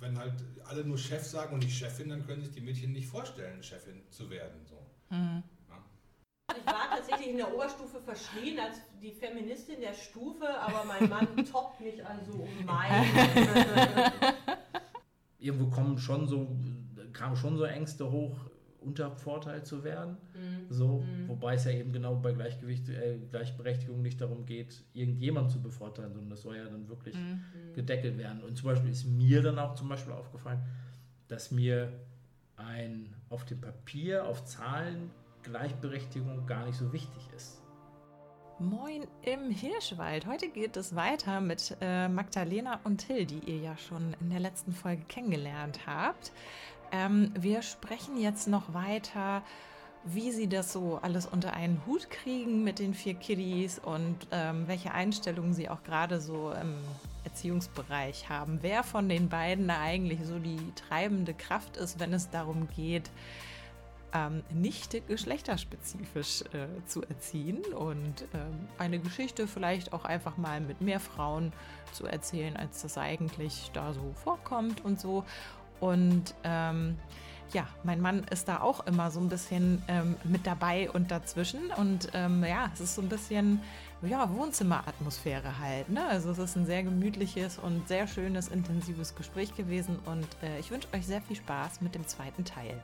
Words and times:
wenn 0.00 0.18
halt 0.18 0.34
alle 0.64 0.84
nur 0.84 0.98
Chef 0.98 1.24
sagen 1.24 1.54
und 1.54 1.62
die 1.62 1.70
Chefin, 1.70 2.08
dann 2.08 2.26
können 2.26 2.42
sich 2.42 2.52
die 2.52 2.60
Mädchen 2.60 2.92
nicht 2.92 3.06
vorstellen, 3.06 3.62
Chefin 3.62 4.02
zu 4.10 4.28
werden. 4.30 4.64
So. 4.66 4.86
Mhm. 5.10 5.42
Ich 6.56 6.66
war 6.66 6.90
tatsächlich 6.90 7.28
in 7.28 7.36
der 7.36 7.54
Oberstufe 7.54 8.00
verschrien 8.00 8.58
als 8.58 8.80
die 9.00 9.12
Feministin 9.12 9.80
der 9.80 9.94
Stufe, 9.94 10.48
aber 10.48 10.84
mein 10.84 11.08
Mann 11.08 11.44
toppt 11.50 11.80
mich 11.80 12.04
also 12.04 12.32
um 12.32 12.64
mein. 12.64 13.04
Irgendwo 15.38 15.70
kommen 15.70 15.96
schon 15.98 16.26
so, 16.26 16.56
kamen 17.12 17.36
schon 17.36 17.56
so 17.56 17.64
Ängste 17.64 18.10
hoch, 18.10 18.36
untervorteilt 18.80 19.66
zu 19.66 19.84
werden. 19.84 20.16
Mhm. 20.34 20.66
So, 20.68 21.00
mhm. 21.00 21.28
wobei 21.28 21.54
es 21.54 21.64
ja 21.64 21.72
eben 21.72 21.92
genau 21.92 22.16
bei 22.16 22.32
Gleichgewicht, 22.32 22.88
äh, 22.88 23.18
Gleichberechtigung 23.30 24.02
nicht 24.02 24.20
darum 24.20 24.46
geht, 24.46 24.82
irgendjemand 24.92 25.50
zu 25.50 25.60
bevorteilen, 25.60 26.12
sondern 26.12 26.30
das 26.30 26.42
soll 26.42 26.56
ja 26.56 26.64
dann 26.64 26.88
wirklich 26.88 27.16
mhm. 27.16 27.42
gedeckelt 27.74 28.18
werden. 28.18 28.42
Und 28.42 28.56
zum 28.56 28.68
Beispiel 28.68 28.90
ist 28.90 29.04
mir 29.04 29.42
dann 29.42 29.58
auch 29.58 29.74
zum 29.74 29.88
Beispiel 29.88 30.12
aufgefallen, 30.12 30.60
dass 31.28 31.50
mir 31.50 31.92
ein 32.56 33.14
auf 33.28 33.44
dem 33.44 33.60
Papier, 33.60 34.26
auf 34.26 34.44
Zahlen 34.44 35.10
Gleichberechtigung 35.42 36.46
gar 36.46 36.66
nicht 36.66 36.76
so 36.76 36.92
wichtig 36.92 37.22
ist. 37.34 37.60
Moin 38.58 39.06
im 39.22 39.50
Hirschwald. 39.50 40.26
Heute 40.26 40.50
geht 40.50 40.76
es 40.76 40.94
weiter 40.94 41.40
mit 41.40 41.74
äh, 41.80 42.08
Magdalena 42.08 42.78
und 42.84 42.98
Till, 42.98 43.24
die 43.24 43.38
ihr 43.38 43.56
ja 43.56 43.78
schon 43.78 44.14
in 44.20 44.28
der 44.28 44.40
letzten 44.40 44.72
Folge 44.72 45.02
kennengelernt 45.08 45.86
habt. 45.86 46.30
Ähm, 46.92 47.32
wir 47.38 47.62
sprechen 47.62 48.20
jetzt 48.20 48.48
noch 48.48 48.74
weiter, 48.74 49.42
wie 50.04 50.32
sie 50.32 50.48
das 50.48 50.72
so 50.72 50.98
alles 51.02 51.26
unter 51.26 51.52
einen 51.52 51.82
Hut 51.86 52.10
kriegen 52.10 52.64
mit 52.64 52.78
den 52.78 52.94
vier 52.94 53.14
Kiddies 53.14 53.78
und 53.78 54.16
ähm, 54.30 54.66
welche 54.66 54.92
Einstellungen 54.92 55.52
sie 55.52 55.68
auch 55.68 55.82
gerade 55.82 56.20
so 56.20 56.52
im 56.52 56.74
Erziehungsbereich 57.24 58.28
haben. 58.28 58.58
Wer 58.62 58.82
von 58.82 59.08
den 59.08 59.28
beiden 59.28 59.68
da 59.68 59.78
eigentlich 59.80 60.20
so 60.24 60.38
die 60.38 60.72
treibende 60.88 61.34
Kraft 61.34 61.76
ist, 61.76 62.00
wenn 62.00 62.14
es 62.14 62.30
darum 62.30 62.68
geht, 62.74 63.10
ähm, 64.12 64.42
nicht 64.52 65.06
geschlechterspezifisch 65.06 66.42
äh, 66.52 66.84
zu 66.86 67.02
erziehen 67.02 67.62
und 67.74 68.24
ähm, 68.34 68.68
eine 68.78 68.98
Geschichte 68.98 69.46
vielleicht 69.46 69.92
auch 69.92 70.04
einfach 70.04 70.36
mal 70.36 70.60
mit 70.60 70.80
mehr 70.80 71.00
Frauen 71.00 71.52
zu 71.92 72.06
erzählen, 72.06 72.56
als 72.56 72.82
das 72.82 72.98
eigentlich 72.98 73.70
da 73.72 73.92
so 73.92 74.12
vorkommt 74.24 74.84
und 74.84 75.00
so. 75.00 75.24
Und 75.80 76.34
ähm, 76.44 76.96
ja, 77.52 77.66
mein 77.82 78.00
Mann 78.00 78.24
ist 78.24 78.48
da 78.48 78.60
auch 78.60 78.86
immer 78.86 79.10
so 79.10 79.20
ein 79.20 79.28
bisschen 79.28 79.82
ähm, 79.88 80.16
mit 80.24 80.46
dabei 80.46 80.90
und 80.90 81.10
dazwischen. 81.10 81.70
Und 81.76 82.08
ähm, 82.14 82.44
ja, 82.44 82.70
es 82.72 82.80
ist 82.80 82.94
so 82.94 83.02
ein 83.02 83.08
bisschen 83.08 83.60
ja, 84.02 84.32
Wohnzimmeratmosphäre 84.32 85.58
halt. 85.58 85.88
Ne? 85.88 86.04
Also 86.06 86.30
es 86.30 86.38
ist 86.38 86.56
ein 86.56 86.66
sehr 86.66 86.82
gemütliches 86.82 87.58
und 87.58 87.86
sehr 87.88 88.06
schönes, 88.06 88.48
intensives 88.48 89.14
Gespräch 89.14 89.54
gewesen. 89.56 89.98
Und 90.06 90.28
äh, 90.42 90.58
ich 90.58 90.70
wünsche 90.70 90.88
euch 90.94 91.06
sehr 91.06 91.20
viel 91.22 91.36
Spaß 91.36 91.80
mit 91.80 91.94
dem 91.94 92.06
zweiten 92.06 92.44
Teil. 92.44 92.80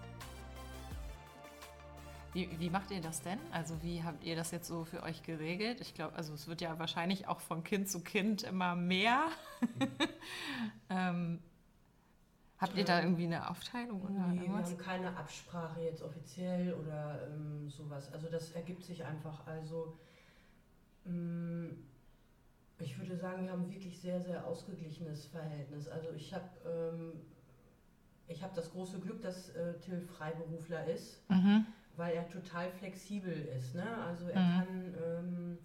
Wie, 2.33 2.51
wie, 2.59 2.69
macht 2.69 2.91
ihr 2.91 3.01
das 3.01 3.23
denn? 3.23 3.39
Also 3.51 3.83
wie 3.83 4.03
habt 4.03 4.23
ihr 4.23 4.37
das 4.37 4.51
jetzt 4.51 4.69
so 4.69 4.85
für 4.85 5.03
euch 5.03 5.23
geregelt? 5.23 5.81
Ich 5.81 5.95
glaube, 5.95 6.15
also 6.17 6.35
es 6.35 6.49
wird 6.49 6.61
ja 6.61 6.79
wahrscheinlich 6.79 7.29
auch 7.29 7.41
von 7.41 7.65
Kind 7.65 7.89
zu 7.89 8.01
Kind 8.01 8.43
immer 8.43 8.75
mehr. 8.77 9.29
ähm, 10.91 11.39
Habt 12.59 12.77
ihr 12.77 12.85
da 12.85 13.03
irgendwie 13.03 13.25
eine 13.25 13.51
Aufteilung 13.51 14.01
oder 14.01 14.29
nee, 14.29 14.41
irgendwas? 14.41 14.71
Wir 14.71 14.79
haben 14.79 14.85
keine 14.85 15.17
Absprache 15.17 15.81
jetzt 15.83 16.03
offiziell 16.03 16.73
oder 16.75 17.29
ähm, 17.29 17.69
sowas. 17.69 18.11
Also 18.13 18.29
das 18.29 18.53
ergibt 18.53 18.83
sich 18.83 19.05
einfach. 19.05 19.47
Also 19.47 19.99
ähm, 21.05 21.85
ich 22.79 22.99
würde 22.99 23.17
sagen, 23.17 23.45
wir 23.45 23.53
haben 23.53 23.71
wirklich 23.71 24.01
sehr, 24.01 24.21
sehr 24.21 24.47
ausgeglichenes 24.47 25.27
Verhältnis. 25.27 25.89
Also 25.89 26.13
ich 26.13 26.33
habe 26.33 26.49
ähm, 26.67 27.13
ich 28.29 28.43
das 28.55 28.71
große 28.73 29.01
Glück, 29.01 29.21
dass 29.23 29.51
äh, 29.51 29.79
Till 29.81 30.01
Freiberufler 30.01 30.87
ist, 30.87 31.29
mhm. 31.31 31.67
weil 31.97 32.15
er 32.15 32.29
total 32.29 32.71
flexibel 32.71 33.33
ist. 33.57 33.75
Ne? 33.75 33.87
Also 34.07 34.29
er 34.29 34.41
mhm. 34.41 34.59
kann 34.59 34.95
ähm, 35.05 35.59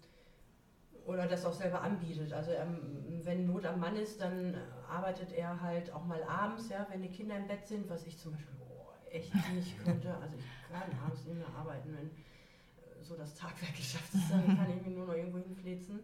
oder 1.05 1.27
das 1.27 1.45
auch 1.45 1.53
selber 1.53 1.81
anbietet. 1.81 2.33
Also 2.33 2.51
ähm, 2.51 2.79
wenn 3.23 3.47
Not 3.47 3.65
am 3.65 3.79
Mann 3.79 3.95
ist, 3.95 4.21
dann 4.21 4.55
arbeitet 4.89 5.31
er 5.33 5.61
halt 5.61 5.91
auch 5.93 6.05
mal 6.05 6.23
abends, 6.23 6.69
ja, 6.69 6.85
wenn 6.91 7.01
die 7.01 7.09
Kinder 7.09 7.37
im 7.37 7.47
Bett 7.47 7.65
sind, 7.65 7.89
was 7.89 8.05
ich 8.05 8.17
zum 8.17 8.33
Beispiel 8.33 8.55
oh, 8.59 8.87
echt 9.09 9.33
nicht 9.53 9.83
könnte. 9.83 10.13
Also 10.15 10.35
ich 10.37 10.45
kann 10.69 10.99
abends 11.03 11.25
nicht 11.25 11.37
mehr 11.37 11.55
arbeiten, 11.57 11.95
wenn 11.97 12.07
äh, 12.07 13.03
so 13.03 13.15
das 13.15 13.35
Tagwerk 13.35 13.75
geschafft 13.75 14.13
ist, 14.13 14.31
dann 14.31 14.57
kann 14.57 14.69
ich 14.69 14.85
mich 14.85 14.95
nur 14.95 15.07
noch 15.07 15.15
irgendwo 15.15 15.39
hinflitzen. 15.39 15.99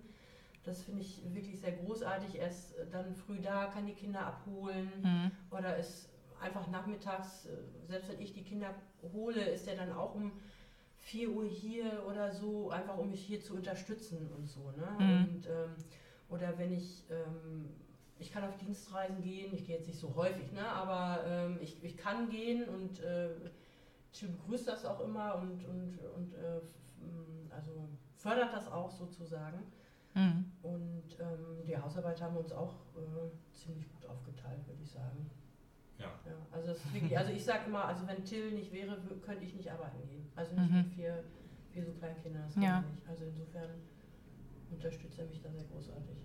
Das 0.64 0.82
finde 0.82 1.02
ich 1.02 1.22
wirklich 1.34 1.60
sehr 1.60 1.72
großartig. 1.72 2.40
Er 2.40 2.50
ist 2.50 2.74
dann 2.92 3.16
früh 3.16 3.40
da, 3.40 3.68
kann 3.68 3.86
die 3.86 3.94
Kinder 3.94 4.26
abholen 4.26 4.92
mhm. 5.02 5.32
oder 5.50 5.78
ist 5.78 6.10
einfach 6.42 6.68
nachmittags, 6.68 7.46
äh, 7.46 7.88
selbst 7.88 8.12
wenn 8.12 8.22
ich 8.22 8.34
die 8.34 8.44
Kinder 8.44 8.74
hole, 9.14 9.42
ist 9.42 9.68
er 9.68 9.76
dann 9.76 9.94
auch 9.94 10.16
um 10.16 10.32
4 11.08 11.32
Uhr 11.32 11.46
hier 11.46 12.04
oder 12.06 12.32
so, 12.32 12.70
einfach 12.70 12.98
um 12.98 13.10
mich 13.10 13.22
hier 13.22 13.42
zu 13.42 13.56
unterstützen 13.56 14.30
und 14.36 14.48
so. 14.48 14.72
Ne? 14.72 14.88
Mhm. 15.00 15.36
Und, 15.36 15.46
ähm, 15.48 15.76
oder 16.30 16.58
wenn 16.58 16.74
ich, 16.74 17.06
ähm, 17.10 17.70
ich 18.20 18.32
kann 18.32 18.44
auf 18.44 18.58
Dienstreisen 18.58 19.22
gehen, 19.22 19.54
ich 19.54 19.66
gehe 19.66 19.78
jetzt 19.78 19.88
nicht 19.88 20.00
so 20.00 20.14
häufig, 20.16 20.52
ne? 20.52 20.68
aber 20.68 21.24
ähm, 21.26 21.60
ich, 21.62 21.82
ich 21.82 21.96
kann 21.96 22.30
gehen 22.30 22.68
und 22.68 23.00
äh, 23.00 23.30
begrüßt 24.20 24.68
das 24.68 24.86
auch 24.86 25.00
immer 25.00 25.36
und, 25.36 25.64
und, 25.66 26.00
und 26.16 26.34
äh, 26.34 26.60
also 27.52 27.88
fördert 28.18 28.54
das 28.54 28.70
auch 28.70 28.92
sozusagen. 28.92 29.60
Mhm. 30.14 30.52
Und 30.62 31.20
ähm, 31.20 31.66
die 31.66 31.78
Hausarbeit 31.78 32.22
haben 32.22 32.36
wir 32.36 32.42
uns 32.42 32.52
auch 32.52 32.74
äh, 32.96 33.56
ziemlich 33.56 33.88
gut 33.94 34.10
aufgeteilt, 34.10 34.68
würde 34.68 34.82
ich 34.84 34.92
sagen. 34.92 35.30
Ja. 36.00 36.12
ja 36.26 36.38
also, 36.52 36.76
wirklich, 36.92 37.18
also 37.18 37.32
ich 37.32 37.44
sage 37.44 37.66
immer, 37.68 37.86
also 37.86 38.08
wenn 38.08 38.24
Till 38.24 38.52
nicht 38.52 38.72
wäre, 38.72 38.98
könnte 39.26 39.46
ich 39.46 39.56
nicht 39.56 39.72
arbeiten 39.72 40.08
gehen. 40.08 40.30
Also 40.36 40.56
nicht 40.56 40.72
mhm. 40.72 40.78
mit 40.78 40.88
vier, 40.90 41.24
vier 41.72 41.86
so 41.86 41.92
kleinen 41.94 42.22
Kindern, 42.22 42.44
das 42.46 42.56
ja. 42.56 42.82
nicht. 42.82 43.08
Also 43.08 43.26
insofern 43.26 43.70
unterstützt 44.72 45.20
er 45.20 45.26
mich 45.26 45.42
da 45.42 45.52
sehr 45.52 45.64
großartig. 45.64 46.18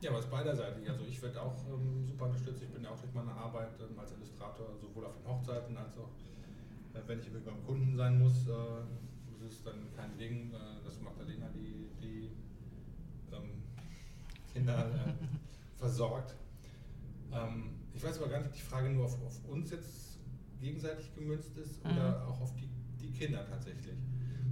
Ja, 0.00 0.10
aber 0.10 0.18
es 0.18 0.24
ist 0.24 0.30
beiderseitig. 0.30 0.88
Also 0.88 1.04
ich 1.04 1.20
werde 1.22 1.42
auch 1.42 1.56
ähm, 1.68 2.06
super 2.06 2.26
unterstützt. 2.26 2.62
Ich 2.62 2.70
bin 2.70 2.82
ja 2.82 2.90
auch 2.90 3.00
durch 3.00 3.12
meine 3.12 3.32
Arbeit 3.32 3.78
ähm, 3.80 3.98
als 3.98 4.12
Illustrator 4.12 4.76
sowohl 4.80 5.04
auf 5.04 5.14
den 5.16 5.26
Hochzeiten 5.26 5.76
als 5.76 5.98
auch, 5.98 6.10
äh, 6.94 7.00
wenn 7.06 7.20
ich 7.20 7.30
beim 7.44 7.62
Kunden 7.64 7.96
sein 7.96 8.18
muss, 8.18 8.48
äh, 8.48 9.44
ist 9.46 9.52
es 9.52 9.62
dann 9.62 9.92
kein 9.96 10.16
Ding, 10.16 10.52
äh, 10.54 10.84
dass 10.84 11.00
Magdalena 11.00 11.48
die, 11.54 11.90
die 12.00 12.30
ähm, 13.32 13.62
Kinder 14.52 14.88
äh, 14.88 15.12
versorgt. 15.76 16.34
Ähm, 17.32 17.79
ich 17.94 18.02
weiß 18.02 18.18
aber 18.18 18.28
gar 18.28 18.38
nicht, 18.38 18.48
ob 18.48 18.54
die 18.54 18.60
Frage 18.60 18.90
nur 18.90 19.04
auf, 19.06 19.20
auf 19.24 19.44
uns 19.46 19.70
jetzt 19.70 20.18
gegenseitig 20.60 21.14
gemünzt 21.14 21.56
ist 21.56 21.84
mhm. 21.84 21.92
oder 21.92 22.26
auch 22.26 22.40
auf 22.40 22.54
die, 22.56 22.68
die 23.00 23.12
Kinder 23.12 23.44
tatsächlich. 23.46 23.96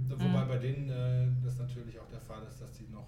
Wobei 0.09 0.43
mhm. 0.43 0.47
bei 0.47 0.57
denen 0.57 0.89
äh, 0.89 1.43
das 1.43 1.57
natürlich 1.59 1.99
auch 1.99 2.07
der 2.07 2.19
Fall 2.19 2.43
ist, 2.47 2.59
dass 2.59 2.73
die 2.73 2.87
noch 2.87 3.07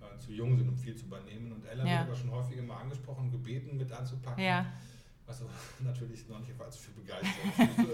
äh, 0.00 0.18
zu 0.18 0.32
jung 0.32 0.56
sind, 0.56 0.68
um 0.68 0.76
viel 0.76 0.96
zu 0.96 1.06
übernehmen. 1.06 1.52
Und 1.52 1.64
Ella 1.64 1.84
ja. 1.84 1.90
wird 1.90 2.08
aber 2.08 2.16
schon 2.16 2.30
häufig 2.32 2.56
immer 2.58 2.76
angesprochen, 2.78 3.30
gebeten 3.30 3.76
mit 3.76 3.90
anzupacken. 3.92 4.42
Ja. 4.42 4.66
Was 5.26 5.40
also 5.40 5.52
natürlich 5.80 6.28
noch 6.28 6.40
nicht 6.40 6.60
als 6.60 6.76
für 6.76 6.90
begeistert. 6.90 7.32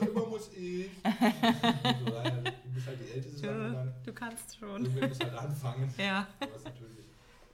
immer 0.08 0.26
muss 0.26 0.50
ich. 0.54 0.90
so, 1.04 2.04
du 2.06 2.70
bist 2.74 2.86
halt 2.86 2.98
die 3.00 3.12
Älteste. 3.12 3.46
Du, 3.46 3.72
dann, 3.72 3.94
du 4.04 4.12
kannst 4.12 4.56
schon. 4.56 4.84
Du 4.84 4.90
musst 4.90 5.22
halt 5.22 5.34
anfangen. 5.34 5.92
Ja. 5.98 6.26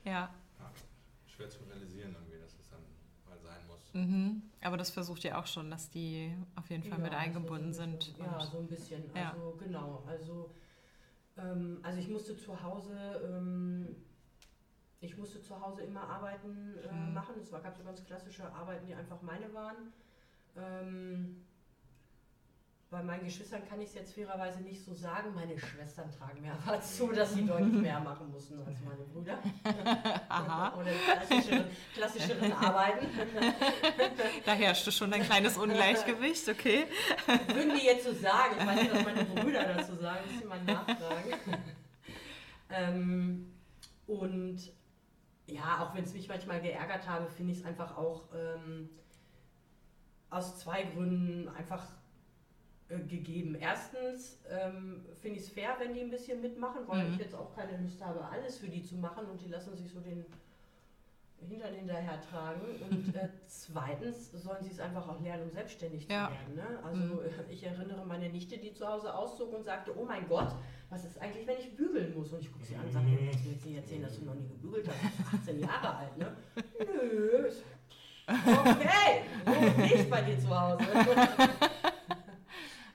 Ja. 0.03 0.11
Ja, 0.59 0.71
schwer 1.25 1.49
zu 1.49 1.59
realisieren 1.65 2.15
irgendwie, 2.15 2.39
dass 2.39 2.57
es 2.57 2.69
dann 2.69 2.79
mal 3.27 3.37
sein 3.37 3.59
muss. 3.67 3.86
Mhm. 3.97 4.43
Aber 4.61 4.77
das 4.77 4.91
versucht 4.91 5.23
ihr 5.23 5.37
auch 5.37 5.47
schon, 5.47 5.71
dass 5.71 5.89
die 5.89 6.31
auf 6.55 6.69
jeden 6.69 6.83
Fall 6.83 6.99
ja, 6.99 7.03
mit 7.03 7.13
eingebunden 7.13 7.73
so 7.73 7.81
sind. 7.81 8.13
Ja, 8.19 8.39
so 8.39 8.59
ein 8.59 8.67
bisschen. 8.67 9.03
Ja. 9.15 9.31
Also 9.31 9.57
genau. 9.59 10.03
Also, 10.07 10.51
ähm, 11.37 11.79
also 11.81 11.99
ich 11.99 12.07
musste 12.07 12.37
zu 12.37 12.61
Hause, 12.61 12.95
ähm, 13.25 13.95
ich 14.99 15.17
musste 15.17 15.41
zu 15.41 15.59
Hause 15.59 15.81
immer 15.81 16.07
Arbeiten 16.07 16.77
äh, 16.77 16.93
mhm. 16.93 17.13
machen. 17.13 17.35
Es 17.41 17.51
gab 17.51 17.75
so 17.75 17.83
ganz 17.83 18.03
klassische 18.05 18.51
Arbeiten, 18.53 18.85
die 18.85 18.93
einfach 18.93 19.21
meine 19.21 19.51
waren. 19.53 19.91
Ähm, 20.55 21.46
bei 22.89 23.03
meinen 23.03 23.25
Geschwistern 23.25 23.67
kann 23.67 23.81
ich 23.81 23.89
es 23.89 23.95
jetzt 23.95 24.13
fairerweise 24.13 24.61
nicht 24.61 24.83
so 24.83 24.93
sagen. 24.93 25.33
Meine 25.35 25.59
Schwestern 25.59 26.09
tragen 26.09 26.41
mir 26.41 26.53
aber 26.53 26.79
zu, 26.81 27.11
dass 27.11 27.33
sie 27.33 27.45
deutlich 27.45 27.73
mehr 27.73 27.99
machen 27.99 28.31
mussten 28.31 28.59
als 28.65 28.79
meine 28.81 29.03
Brüder. 29.03 29.37
Oder 30.79 30.91
klassischeren, 30.91 31.65
klassischeren 31.93 32.53
Arbeiten. 32.53 33.07
da 34.45 34.53
herrschte 34.53 34.91
schon 34.93 35.11
ein 35.11 35.21
kleines 35.21 35.57
Ungleichgewicht, 35.57 36.47
okay. 36.47 36.85
Würden 37.53 37.75
die 37.77 37.85
jetzt 37.85 38.05
so 38.05 38.13
sagen, 38.13 38.55
ich 38.57 38.65
weiß 38.65 38.81
nicht, 38.81 38.93
was 38.93 39.03
meine 39.03 39.25
Brüder 39.25 39.63
dazu 39.65 39.95
sagen, 39.97 40.19
muss 40.31 40.41
ich 40.41 40.47
mal 40.47 40.63
nachfragen. 40.63 41.33
ähm, 42.69 43.53
und 44.05 44.71
ja, 45.47 45.81
auch 45.81 45.93
wenn 45.93 46.05
es 46.05 46.13
mich 46.13 46.29
manchmal 46.29 46.61
geärgert 46.61 47.05
habe, 47.07 47.29
finde 47.29 47.51
ich 47.51 47.59
es 47.59 47.65
einfach 47.65 47.97
auch 47.97 48.29
ähm, 48.33 48.89
aus 50.29 50.59
zwei 50.59 50.83
Gründen 50.83 51.49
einfach 51.49 51.96
äh, 52.89 52.99
gegeben. 52.99 53.55
Erstens 53.59 54.39
ähm, 54.49 55.05
finde 55.21 55.37
ich 55.39 55.43
es 55.45 55.49
fair, 55.49 55.75
wenn 55.79 55.93
die 55.93 56.01
ein 56.01 56.09
bisschen 56.09 56.41
mitmachen, 56.41 56.81
weil 56.87 57.05
mhm. 57.05 57.13
ich 57.13 57.19
jetzt 57.19 57.35
auch 57.35 57.53
keine 57.55 57.77
Lust 57.77 58.03
habe, 58.03 58.23
alles 58.23 58.57
für 58.57 58.67
die 58.67 58.83
zu 58.83 58.95
machen 58.95 59.25
und 59.25 59.41
die 59.41 59.49
lassen 59.49 59.75
sich 59.75 59.89
so 59.91 59.99
den 59.99 60.25
Hintern 61.47 61.73
hinterher 61.75 62.19
tragen 62.21 62.61
und 62.89 63.15
äh, 63.15 63.29
zweitens 63.45 64.31
sollen 64.31 64.63
sie 64.63 64.71
es 64.71 64.79
einfach 64.79 65.07
auch 65.07 65.21
lernen, 65.21 65.43
um 65.43 65.51
selbstständig 65.51 66.07
Ja. 66.09 66.27
zu 66.27 66.33
werden. 66.33 66.55
Ne? 66.55 66.79
Also 66.83 66.97
Mhm. 67.15 67.19
äh, 67.49 67.53
ich 67.53 67.63
erinnere 67.63 68.05
meine 68.05 68.29
Nichte, 68.29 68.57
die 68.57 68.73
zu 68.73 68.87
Hause 68.87 69.13
auszog 69.13 69.53
und 69.53 69.63
sagte, 69.63 69.91
oh 69.97 70.03
mein 70.05 70.27
Gott, 70.27 70.55
was 70.89 71.03
ist 71.05 71.21
eigentlich, 71.21 71.45
wenn 71.45 71.57
ich 71.59 71.75
bügeln 71.75 72.13
muss? 72.15 72.31
Und 72.33 72.39
ich 72.39 72.51
gucke 72.51 72.65
sie 72.65 72.75
an 72.75 72.85
und 72.85 72.91
sage, 72.93 73.05
Mhm. 73.05 73.19
willst 73.27 73.45
du 73.45 73.49
jetzt 73.49 73.65
nicht 73.65 73.75
erzählen, 73.77 74.01
dass 74.03 74.17
du 74.17 74.25
noch 74.25 74.35
nie 74.35 74.47
gebügelt 74.47 74.87
hast? 74.87 74.97
Du 75.03 75.07
bist 75.17 75.33
18 75.41 75.59
Jahre 75.59 75.95
alt, 75.97 76.17
ne? 76.17 76.35
Nö. 76.79 77.49
Okay, 78.29 79.21
so 79.45 79.81
nicht 79.83 80.09
bei 80.09 80.21
dir 80.21 80.37
zu 80.39 80.49
Hause. 80.59 80.83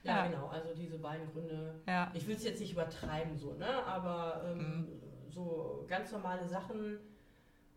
ja, 0.03 0.17
Ja. 0.17 0.27
genau, 0.27 0.47
also 0.47 0.73
diese 0.75 0.97
beiden 0.99 1.31
Gründe. 1.31 1.81
Ja. 1.87 2.11
Ich 2.13 2.27
will 2.27 2.35
es 2.35 2.43
jetzt 2.43 2.59
nicht 2.59 2.73
übertreiben, 2.73 3.37
so, 3.37 3.53
ne? 3.53 3.83
aber 3.85 4.41
ähm, 4.45 4.57
Mhm. 4.81 4.87
so 5.29 5.85
ganz 5.87 6.11
normale 6.11 6.47
Sachen, 6.47 6.97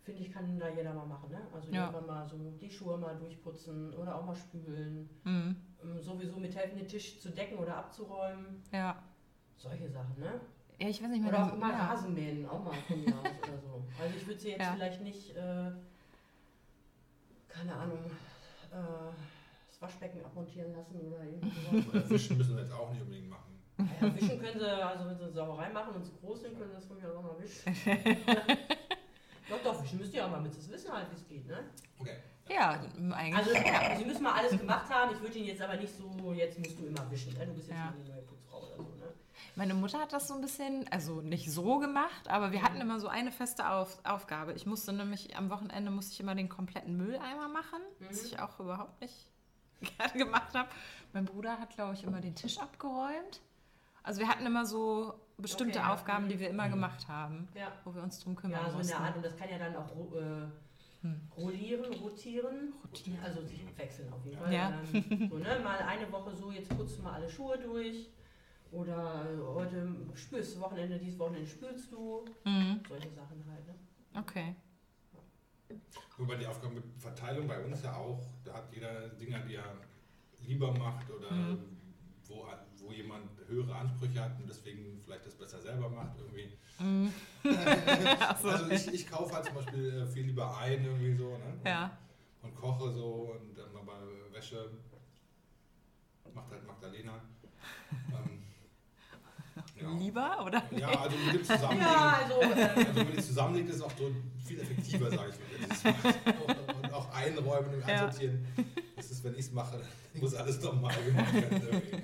finde 0.03 0.23
ich, 0.23 0.33
kann 0.33 0.59
da 0.59 0.69
jeder 0.69 0.93
mal 0.95 1.07
machen. 1.07 1.31
Ne? 1.31 1.41
Also 1.55 1.71
Ja. 1.73 1.87
irgendwann 1.87 2.07
mal 2.07 2.29
so 2.29 2.37
die 2.61 2.71
Schuhe 2.71 2.97
mal 2.99 3.17
durchputzen 3.17 3.95
oder 3.95 4.17
auch 4.17 4.25
mal 4.27 4.35
spülen. 4.37 5.09
Mhm. 5.25 5.57
Ähm, 5.83 6.01
sowieso 6.01 6.37
mithelfen, 6.39 6.79
den 6.79 6.89
Tisch 6.89 7.21
zu 7.21 7.31
decken 7.31 7.59
oder 7.59 7.77
abzuräumen. 7.77 8.63
Ja. 8.73 9.03
Solche 9.57 9.89
Sachen, 9.89 10.19
ne? 10.19 10.41
Ja, 10.79 10.89
ich 10.89 11.03
weiß 11.03 11.09
nicht, 11.11 11.25
Oder 11.25 11.39
meine, 11.41 11.53
auch 11.53 11.57
mal 11.57 11.71
ja. 11.73 11.87
Rasenmähen, 11.87 12.47
auch 12.47 12.63
mal 12.63 12.75
von 12.87 13.01
mir 13.03 13.09
aus 13.15 13.49
oder 13.49 13.59
so. 13.59 13.83
Also 14.01 14.15
ich 14.17 14.27
würde 14.27 14.39
sie 14.41 14.51
jetzt 14.51 14.67
vielleicht 14.67 15.01
nicht, 15.01 15.35
äh, 15.35 15.71
keine 17.49 17.75
Ahnung, 17.75 17.99
äh, 18.71 18.77
das 19.77 19.83
Waschbecken 19.83 20.25
abmontieren 20.25 20.73
lassen 20.73 21.01
oder 21.01 21.23
irgendwie. 21.25 21.89
Oder 21.89 22.11
Wischen 22.11 22.39
müssen 22.39 22.57
wir 22.57 22.63
jetzt 22.63 22.73
auch 22.73 22.91
nicht 22.91 23.03
unbedingt 23.03 23.29
machen. 23.29 23.63
Ja, 24.01 24.15
wischen 24.15 24.41
können 24.41 24.59
sie, 24.59 24.67
also 24.83 25.07
wenn 25.07 25.17
sie 25.19 25.25
eine 25.25 25.33
Sauerei 25.33 25.69
machen 25.69 25.95
und 25.97 26.05
zu 26.05 26.13
groß 26.13 26.43
sind, 26.43 26.57
können 26.59 26.71
sie 26.71 26.77
das 26.77 26.87
von 26.87 26.97
mir 26.99 27.09
auch 27.15 27.23
mal 27.23 27.37
wischen. 27.39 27.75
doch, 29.49 29.63
doch, 29.63 29.83
wischen 29.83 29.99
müsst 29.99 30.15
ihr 30.15 30.25
auch 30.25 30.31
mal, 30.31 30.43
sie 30.51 30.59
es 30.59 30.71
wissen 30.71 30.93
halt, 30.93 31.11
wie 31.11 31.15
es 31.17 31.29
geht, 31.29 31.47
ne? 31.47 31.59
Okay. 31.99 32.17
Ja, 32.49 32.81
eigentlich. 33.13 33.37
Also, 33.37 33.51
ja, 33.55 33.97
sie 33.97 34.05
müssen 34.05 34.23
mal 34.23 34.35
alles 34.35 34.57
gemacht 34.59 34.89
haben. 34.89 35.13
Ich 35.15 35.21
würde 35.21 35.37
ihnen 35.39 35.49
jetzt 35.49 35.61
aber 35.61 35.77
nicht 35.77 35.93
so, 35.95 36.33
jetzt 36.33 36.59
musst 36.59 36.79
du 36.79 36.87
immer 36.87 37.11
wischen. 37.11 37.35
Ne? 37.37 37.45
Du 37.47 37.53
bist 37.55 37.69
jetzt 37.69 37.77
Ja. 37.77 37.87
mal 37.87 37.95
die 38.03 38.09
neue 38.09 38.23
Putzfrau 38.23 38.59
oder 38.59 38.77
so, 38.77 38.83
ne? 38.83 39.13
Meine 39.57 39.75
Mutter 39.75 39.99
hat 40.01 40.13
das 40.13 40.29
so 40.29 40.35
ein 40.35 40.41
bisschen, 40.41 40.87
also 40.91 41.21
nicht 41.21 41.51
so 41.51 41.79
gemacht, 41.79 42.29
aber 42.29 42.53
wir 42.53 42.63
hatten 42.63 42.81
immer 42.81 43.01
so 43.01 43.09
eine 43.09 43.33
feste 43.33 43.69
Auf, 43.69 43.99
Aufgabe. 44.05 44.53
Ich 44.53 44.65
musste 44.65 44.93
nämlich 44.93 45.37
am 45.37 45.51
Wochenende 45.51 45.91
musste 45.91 46.13
ich 46.15 46.21
immer 46.21 46.35
den 46.35 46.49
kompletten 46.49 46.97
Mülleimer 46.97 47.49
machen, 47.49 47.81
was 48.01 48.21
Mhm. 48.23 48.27
ich 48.27 48.39
auch 48.41 48.59
überhaupt 48.61 49.01
nicht 49.01 49.29
gerne 49.99 50.13
gemacht 50.19 50.55
habe. 50.55 50.69
Mein 51.13 51.25
Bruder 51.25 51.59
hat, 51.59 51.71
glaube 51.71 51.95
ich, 51.95 52.05
immer 52.05 52.21
den 52.21 52.35
Tisch 52.35 52.59
abgeräumt. 52.59 53.41
Also 54.03 54.21
wir 54.21 54.29
hatten 54.29 54.47
immer 54.47 54.65
so 54.65 55.15
bestimmte 55.39 55.79
Okay, 55.79 55.89
ja. 55.89 55.95
Aufgaben, 55.95 56.29
die 56.29 56.39
wir 56.39 56.49
immer 56.51 56.67
Mhm. 56.67 56.73
gemacht 56.73 57.09
haben, 57.09 57.49
Ja. 57.55 57.73
wo 57.85 57.95
wir 57.95 58.03
uns 58.03 58.21
drum 58.21 58.37
kümmern 58.37 58.61
Ja, 58.61 58.65
so 58.67 58.73
in 58.73 58.77
mussten. 58.79 58.93
der 58.97 59.01
Art. 59.01 59.17
Und 59.17 59.25
das 59.25 59.37
kann 59.37 59.49
ja 59.51 59.59
dann 59.59 59.77
auch 59.77 59.91
äh, 60.15 60.47
Hm. 61.03 61.21
rollieren, 61.37 61.93
rotieren. 61.95 62.73
Rotieren. 62.83 63.19
Also 63.23 63.43
sich 63.43 63.61
wechseln 63.77 64.13
auf 64.13 64.25
jeden 64.25 64.39
Fall. 64.39 64.53
Ja. 64.53 64.73
Ähm, 64.95 65.29
so, 65.31 65.37
ne? 65.39 65.61
Mal 65.63 65.79
eine 65.81 66.11
Woche 66.11 66.35
so, 66.35 66.51
jetzt 66.51 66.75
putzt 66.77 66.99
du 66.99 67.03
mal 67.03 67.13
alle 67.15 67.29
Schuhe 67.29 67.59
durch. 67.59 68.09
Oder 68.73 69.27
äh, 69.31 69.55
heute 69.55 69.89
spülst 70.15 70.57
du 70.57 70.61
Wochenende, 70.61 70.99
dieses 70.99 71.19
Wochenende 71.19 71.47
spülst 71.47 71.93
du. 71.93 72.25
Mhm. 72.45 72.81
Solche 72.89 73.11
Sachen 73.11 73.45
halt, 73.51 73.67
ne? 73.67 73.75
Okay. 74.19 74.57
Wobei 76.17 76.37
die 76.37 76.47
Aufgabenverteilung 76.47 77.47
bei 77.47 77.63
uns 77.63 77.83
ja 77.83 77.95
auch, 77.95 78.27
da 78.45 78.55
hat 78.55 78.73
jeder 78.73 79.09
Dinge, 79.11 79.43
die 79.47 79.57
er 79.57 79.75
lieber 80.41 80.73
macht 80.73 81.11
oder 81.11 81.31
Mhm. 81.31 81.59
wo, 82.27 82.47
wo 82.77 82.93
jemand 82.93 83.29
höhere 83.49 83.75
Ansprüche 83.75 84.23
hat 84.23 84.39
und 84.41 84.49
deswegen 84.49 85.01
vielleicht 85.05 85.27
das 85.27 85.35
besser 85.35 85.61
selber 85.61 85.89
macht 85.89 86.17
irgendwie. 86.19 86.57
Mhm. 86.79 87.13
so. 88.43 88.49
Also 88.49 88.71
ich, 88.71 88.89
ich 88.93 89.07
kaufe 89.09 89.35
halt 89.35 89.45
zum 89.47 89.55
Beispiel 89.57 90.03
äh, 90.03 90.07
viel 90.07 90.27
lieber 90.27 90.57
ein 90.59 90.85
irgendwie 90.85 91.15
so, 91.15 91.37
ne? 91.37 91.59
Ja. 91.65 91.97
Und 92.43 92.55
koche 92.55 92.93
so 92.93 93.33
und 93.39 93.59
ähm, 93.59 93.77
aber 93.77 93.99
Wäsche 94.33 94.71
macht 96.35 96.51
halt 96.51 96.67
Magdalena. 96.67 97.21
Ja. 99.81 99.91
Lieber, 99.99 100.45
oder? 100.47 100.63
ja, 100.77 100.89
also 100.89 101.17
mit 101.19 101.35
dem 101.35 101.45
Zusammenlegen. 101.45 101.87
Ja, 101.93 102.19
also. 102.25 102.41
Äh, 102.41 102.63
Also 102.65 102.97
wenn 102.97 103.13
die 103.13 103.23
zusammenlegt, 103.23 103.69
ist 103.69 103.77
es 103.77 103.83
auch 103.83 103.93
so 103.99 104.11
viel 104.47 104.61
effektiver, 104.61 105.11
sage 105.11 105.33
ich 105.33 105.85
mal. 105.85 105.95
Und 106.83 106.93
auch 106.95 107.13
einräumen 107.15 107.75
und 107.75 107.81
Ja. 107.89 108.05
einsortieren. 108.07 108.47
Das 108.97 109.11
ist, 109.11 109.23
wenn 109.25 109.35
ich 109.35 109.41
es 109.41 109.53
mache, 109.53 109.81
muss 110.15 110.35
alles 110.35 110.63
nochmal 110.63 110.95
gemacht 111.05 111.35
werden. 111.35 111.63
irgendwie. 111.63 112.03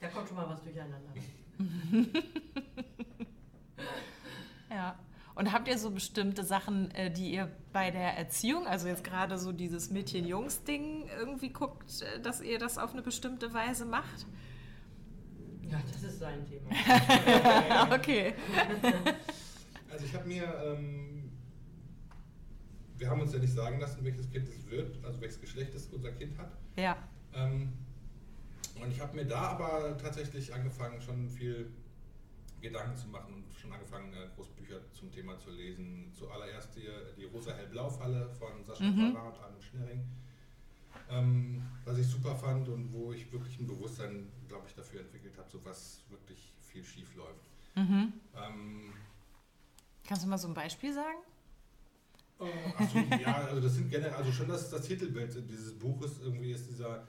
da 0.00 0.08
kommt 0.08 0.28
schon 0.28 0.36
mal 0.36 0.48
was 0.48 0.62
durcheinander. 0.62 1.12
Ja. 4.70 4.98
Und 5.34 5.52
habt 5.52 5.68
ihr 5.68 5.78
so 5.78 5.90
bestimmte 5.90 6.44
Sachen, 6.44 6.90
äh, 6.92 7.10
die 7.10 7.30
ihr 7.34 7.50
bei 7.72 7.90
der 7.90 8.16
Erziehung, 8.16 8.66
also 8.66 8.88
jetzt 8.88 9.04
gerade 9.04 9.36
so 9.38 9.52
dieses 9.52 9.90
Mädchen-Jungs-Ding, 9.90 11.08
irgendwie 11.18 11.50
guckt, 11.50 12.00
äh, 12.02 12.20
dass 12.20 12.40
ihr 12.40 12.58
das 12.58 12.78
auf 12.78 12.92
eine 12.94 13.02
bestimmte 13.02 13.52
Weise 13.52 13.84
macht? 13.84 14.26
Ja, 15.70 15.80
das 15.92 16.02
ist 16.02 16.18
sein 16.20 16.44
Thema. 16.46 16.70
okay. 17.94 18.34
Also 19.88 20.04
ich 20.04 20.14
habe 20.14 20.28
mir, 20.28 20.44
ähm, 20.62 21.30
wir 22.98 23.08
haben 23.08 23.20
uns 23.22 23.32
ja 23.32 23.38
nicht 23.38 23.54
sagen 23.54 23.78
lassen, 23.80 24.04
welches 24.04 24.28
Kind 24.30 24.46
es 24.48 24.68
wird, 24.70 25.02
also 25.02 25.20
welches 25.22 25.40
Geschlecht 25.40 25.74
es 25.74 25.86
unser 25.86 26.12
Kind 26.12 26.36
hat. 26.36 26.52
Ja. 26.76 26.98
Ähm, 27.32 27.72
und 28.82 28.90
ich 28.90 29.00
habe 29.00 29.16
mir 29.16 29.24
da 29.24 29.38
aber 29.52 29.96
tatsächlich 29.96 30.52
angefangen, 30.52 31.00
schon 31.00 31.30
viel 31.30 31.70
Gedanken 32.60 32.96
zu 32.96 33.08
machen 33.08 33.32
und 33.32 33.44
schon 33.58 33.72
angefangen, 33.72 34.12
äh, 34.12 34.26
Großbücher 34.34 34.80
zum 34.92 35.10
Thema 35.10 35.38
zu 35.38 35.50
lesen. 35.50 36.12
Zuallererst 36.12 36.76
die, 36.76 36.88
die 37.18 37.24
Rosa-Hell-Blau-Falle 37.24 38.28
von 38.28 38.62
Sascha 38.64 38.84
Mhm. 38.84 39.12
Farah 39.14 39.28
und 39.28 39.38
Armin 39.38 39.62
Schnerring. 39.62 40.04
Ähm, 41.10 41.62
was 41.84 41.98
ich 41.98 42.06
super 42.06 42.34
fand 42.34 42.68
und 42.68 42.92
wo 42.92 43.12
ich 43.12 43.30
wirklich 43.32 43.58
ein 43.60 43.66
Bewusstsein, 43.66 44.28
glaube 44.48 44.64
ich, 44.66 44.74
dafür 44.74 45.00
entwickelt 45.00 45.36
habe, 45.38 45.48
so 45.48 45.64
was 45.64 46.00
wirklich 46.10 46.52
viel 46.60 46.84
schief 46.84 47.14
läuft. 47.14 47.48
Mhm. 47.76 48.12
Ähm, 48.34 48.92
Kannst 50.06 50.24
du 50.24 50.28
mal 50.28 50.38
so 50.38 50.48
ein 50.48 50.54
Beispiel 50.54 50.92
sagen? 50.92 51.18
Äh, 52.40 52.44
Ach 52.76 52.90
so, 52.90 52.98
ja, 52.98 53.34
also 53.46 53.60
das 53.60 53.74
sind 53.74 53.90
generell, 53.90 54.14
also 54.14 54.32
schon 54.32 54.48
das, 54.48 54.70
das 54.70 54.82
Titelbild 54.82 55.34
dieses 55.48 55.78
Buches 55.78 56.20
irgendwie 56.22 56.52
ist 56.52 56.68
dieser, 56.68 57.06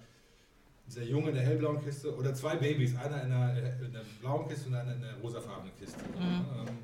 dieser 0.86 1.04
Junge 1.04 1.30
in 1.30 1.36
der 1.36 1.44
hellblauen 1.44 1.84
Kiste 1.84 2.16
oder 2.16 2.34
zwei 2.34 2.56
Babys, 2.56 2.96
einer 2.96 3.24
in 3.24 3.30
der, 3.30 3.80
in 3.82 3.94
der 3.94 4.04
blauen 4.22 4.48
Kiste 4.48 4.70
und 4.70 4.76
einer 4.76 4.94
in 4.94 5.02
der 5.02 5.16
rosafarbenen 5.16 5.76
Kiste. 5.76 6.00
Mhm. 6.18 6.24
Ähm, 6.24 6.78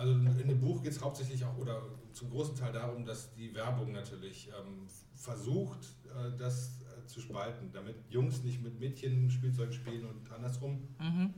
Also 0.00 0.14
in 0.14 0.48
dem 0.48 0.58
Buch 0.58 0.82
geht 0.82 0.92
es 0.92 1.00
hauptsächlich 1.02 1.44
auch 1.44 1.58
oder 1.58 1.82
zum 2.14 2.30
großen 2.30 2.56
Teil 2.56 2.72
darum, 2.72 3.04
dass 3.04 3.34
die 3.34 3.54
Werbung 3.54 3.92
natürlich 3.92 4.48
ähm, 4.48 4.86
versucht, 5.14 5.80
äh, 6.06 6.34
das 6.38 6.78
äh, 6.80 7.06
zu 7.06 7.20
spalten, 7.20 7.70
damit 7.70 7.96
Jungs 8.08 8.42
nicht 8.42 8.62
mit 8.62 8.80
Mädchen 8.80 9.30
Spielzeug 9.30 9.74
spielen 9.74 10.06
und 10.06 10.32
andersrum 10.32 10.88
Mhm. 10.98 11.34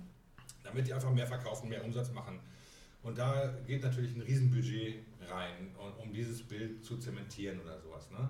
damit 0.63 0.87
die 0.87 0.95
einfach 0.95 1.13
mehr 1.13 1.27
verkaufen, 1.27 1.71
mehr 1.71 1.85
Umsatz 1.85 2.13
machen. 2.13 2.39
Und 3.03 3.19
da 3.19 3.53
geht 3.67 3.83
natürlich 3.83 4.15
ein 4.15 4.21
Riesenbudget 4.23 5.03
rein, 5.29 5.75
um, 6.01 6.13
dieses 6.13 6.41
Bild 6.47 6.85
zu 6.85 6.99
zementieren 6.99 7.59
oder 7.61 7.81
sowas. 7.81 8.09
Ne? 8.13 8.29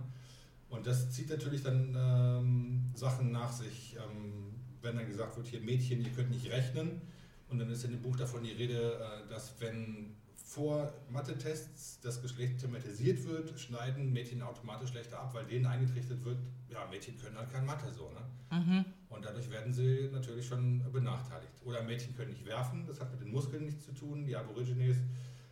Und 0.71 0.87
das 0.87 1.13
zieht 1.13 1.29
natürlich 1.29 1.63
dann 1.63 1.95
ähm, 1.95 2.91
Sachen 2.95 3.33
nach 3.33 3.53
sich, 3.53 3.97
ähm, 3.97 4.55
wenn 4.81 4.97
dann 4.97 5.07
gesagt 5.07 5.37
wird, 5.37 5.47
hier 5.47 5.61
Mädchen, 5.61 6.01
ihr 6.01 6.11
könnt 6.11 6.31
nicht 6.31 6.51
rechnen. 6.51 7.03
Und 7.51 7.59
dann 7.59 7.69
ist 7.69 7.85
in 7.85 7.91
dem 7.91 8.01
Buch 8.01 8.17
davon 8.17 8.43
die 8.43 8.53
Rede, 8.53 8.95
äh, 8.95 9.29
dass 9.29 9.61
wenn 9.61 10.17
vor 10.55 10.93
Mathe-Tests 11.09 12.01
das 12.01 12.21
Geschlecht 12.21 12.59
thematisiert 12.61 13.25
wird, 13.27 13.59
schneiden 13.59 14.13
Mädchen 14.13 14.43
automatisch 14.43 14.91
schlechter 14.91 15.19
ab, 15.19 15.33
weil 15.33 15.47
denen 15.47 15.65
eingetrichtert 15.67 16.23
wird, 16.25 16.39
ja, 16.69 16.87
Mädchen 16.91 17.17
können 17.19 17.37
halt 17.39 17.51
kein 17.51 17.65
Mathe 17.65 17.91
so. 17.91 18.11
Ne? 18.11 18.59
Mhm. 18.59 18.85
Und 19.09 19.25
dadurch 19.25 19.51
werden 19.51 19.73
sie 19.73 20.11
natürlich 20.13 20.47
schon 20.47 20.83
benachteiligt. 20.93 21.53
Oder 21.65 21.83
Mädchen 21.83 22.15
können 22.15 22.31
nicht 22.33 22.45
werfen, 22.45 22.85
das 22.87 23.01
hat 23.01 23.11
mit 23.13 23.21
den 23.23 23.31
Muskeln 23.31 23.65
nichts 23.65 23.85
zu 23.87 23.93
tun, 23.93 24.27
die 24.27 24.37
Aborigines. 24.37 24.99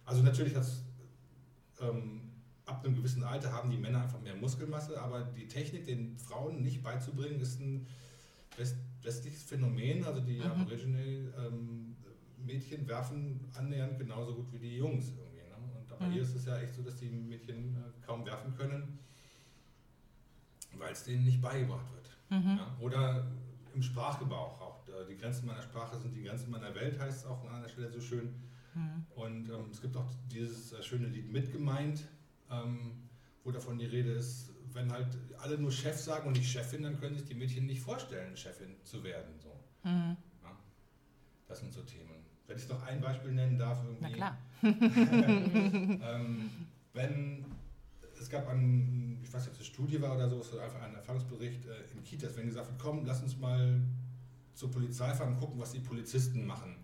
Also 0.04 0.22
natürlich 0.22 0.54
hat 0.54 0.66
ähm, 1.80 2.20
ab 2.66 2.84
einem 2.84 2.94
gewissen 2.94 3.24
Alter 3.24 3.52
haben 3.52 3.70
die 3.70 3.78
Männer 3.78 4.02
einfach 4.02 4.20
mehr 4.20 4.36
Muskelmasse, 4.36 5.00
aber 5.00 5.22
die 5.22 5.48
Technik 5.48 5.86
den 5.86 6.18
Frauen 6.18 6.62
nicht 6.62 6.82
beizubringen, 6.82 7.40
ist 7.40 7.58
ein 7.60 7.86
west 8.56 8.76
westliches 9.02 9.44
Phänomen. 9.44 10.04
Also 10.04 10.20
die 10.20 10.36
Mhm. 10.36 10.42
Aborigine 10.42 11.00
ähm, 11.38 11.89
Mädchen 12.44 12.86
werfen 12.88 13.40
annähernd 13.54 13.98
genauso 13.98 14.34
gut 14.34 14.52
wie 14.52 14.58
die 14.58 14.76
Jungs 14.76 15.08
irgendwie. 15.10 15.40
Ne? 15.48 15.56
Und 15.78 15.98
bei 15.98 16.06
Mhm. 16.06 16.12
ihr 16.14 16.22
ist 16.22 16.34
es 16.34 16.46
ja 16.46 16.58
echt 16.58 16.74
so, 16.74 16.82
dass 16.82 16.96
die 16.96 17.08
Mädchen 17.10 17.76
äh, 17.76 18.06
kaum 18.06 18.24
werfen 18.26 18.54
können, 18.56 18.98
weil 20.76 20.92
es 20.92 21.04
denen 21.04 21.24
nicht 21.24 21.40
beigebracht 21.40 21.86
wird. 21.92 22.10
Mhm. 22.30 22.58
Ja, 22.58 22.76
oder 22.80 23.30
im 23.74 23.82
Sprachgebrauch 23.82 24.60
auch. 24.60 24.80
Die 25.08 25.16
Grenzen 25.16 25.46
meiner 25.46 25.62
Sprache 25.62 25.96
sind 25.98 26.14
die 26.14 26.22
Grenzen 26.22 26.50
meiner 26.50 26.74
Welt, 26.74 26.98
heißt 26.98 27.18
es 27.20 27.26
auch 27.26 27.44
an 27.48 27.56
einer 27.56 27.68
Stelle 27.68 27.90
so 27.90 28.00
schön. 28.00 28.34
Mhm. 28.74 29.06
Und 29.14 29.48
ähm, 29.50 29.68
es 29.70 29.80
gibt 29.80 29.96
auch 29.96 30.10
dieses 30.30 30.72
äh, 30.72 30.82
schöne 30.82 31.06
Lied 31.06 31.30
Mitgemeint, 31.30 32.04
ähm, 32.50 33.08
wo 33.44 33.50
davon 33.50 33.78
die 33.78 33.86
Rede 33.86 34.12
ist, 34.12 34.50
wenn 34.72 34.92
halt 34.92 35.16
alle 35.38 35.58
nur 35.58 35.72
Chef 35.72 35.96
sagen 35.98 36.28
und 36.28 36.36
nicht 36.36 36.50
Chefin, 36.50 36.82
dann 36.82 36.98
können 37.00 37.16
sich 37.16 37.24
die 37.26 37.34
Mädchen 37.34 37.66
nicht 37.66 37.80
vorstellen, 37.80 38.36
Chefin 38.36 38.76
zu 38.84 39.02
werden. 39.02 39.34
So. 39.40 39.52
Mhm. 39.84 40.16
Ja. 40.42 40.56
Das 41.48 41.60
sind 41.60 41.72
so 41.72 41.82
Themen. 41.82 42.19
Wenn 42.50 42.58
ich 42.58 42.68
noch 42.68 42.82
ein 42.82 43.00
Beispiel 43.00 43.30
nennen 43.30 43.56
darf, 43.56 43.78
irgendwie. 43.84 44.02
Na 44.02 44.10
klar. 44.10 44.38
ähm, 44.62 46.50
wenn 46.92 47.44
es 48.20 48.28
gab 48.28 48.48
einen, 48.48 49.20
ich 49.22 49.32
weiß 49.32 49.42
nicht, 49.42 49.50
ob 49.50 49.54
es 49.54 49.60
eine 49.60 49.66
Studie 49.66 50.02
war 50.02 50.16
oder 50.16 50.28
so, 50.28 50.40
es 50.40 50.52
war 50.52 50.64
einfach 50.64 50.82
ein 50.82 50.96
Erfahrungsbericht 50.96 51.64
äh, 51.66 51.92
in 51.94 52.02
Kitas, 52.02 52.36
wenn 52.36 52.46
gesagt 52.46 52.66
wird, 52.66 52.80
komm, 52.80 53.04
lass 53.06 53.22
uns 53.22 53.38
mal 53.38 53.80
zur 54.52 54.68
Polizei 54.68 55.14
fahren 55.14 55.34
und 55.34 55.38
gucken, 55.38 55.60
was 55.60 55.70
die 55.70 55.78
Polizisten 55.78 56.44
machen. 56.44 56.74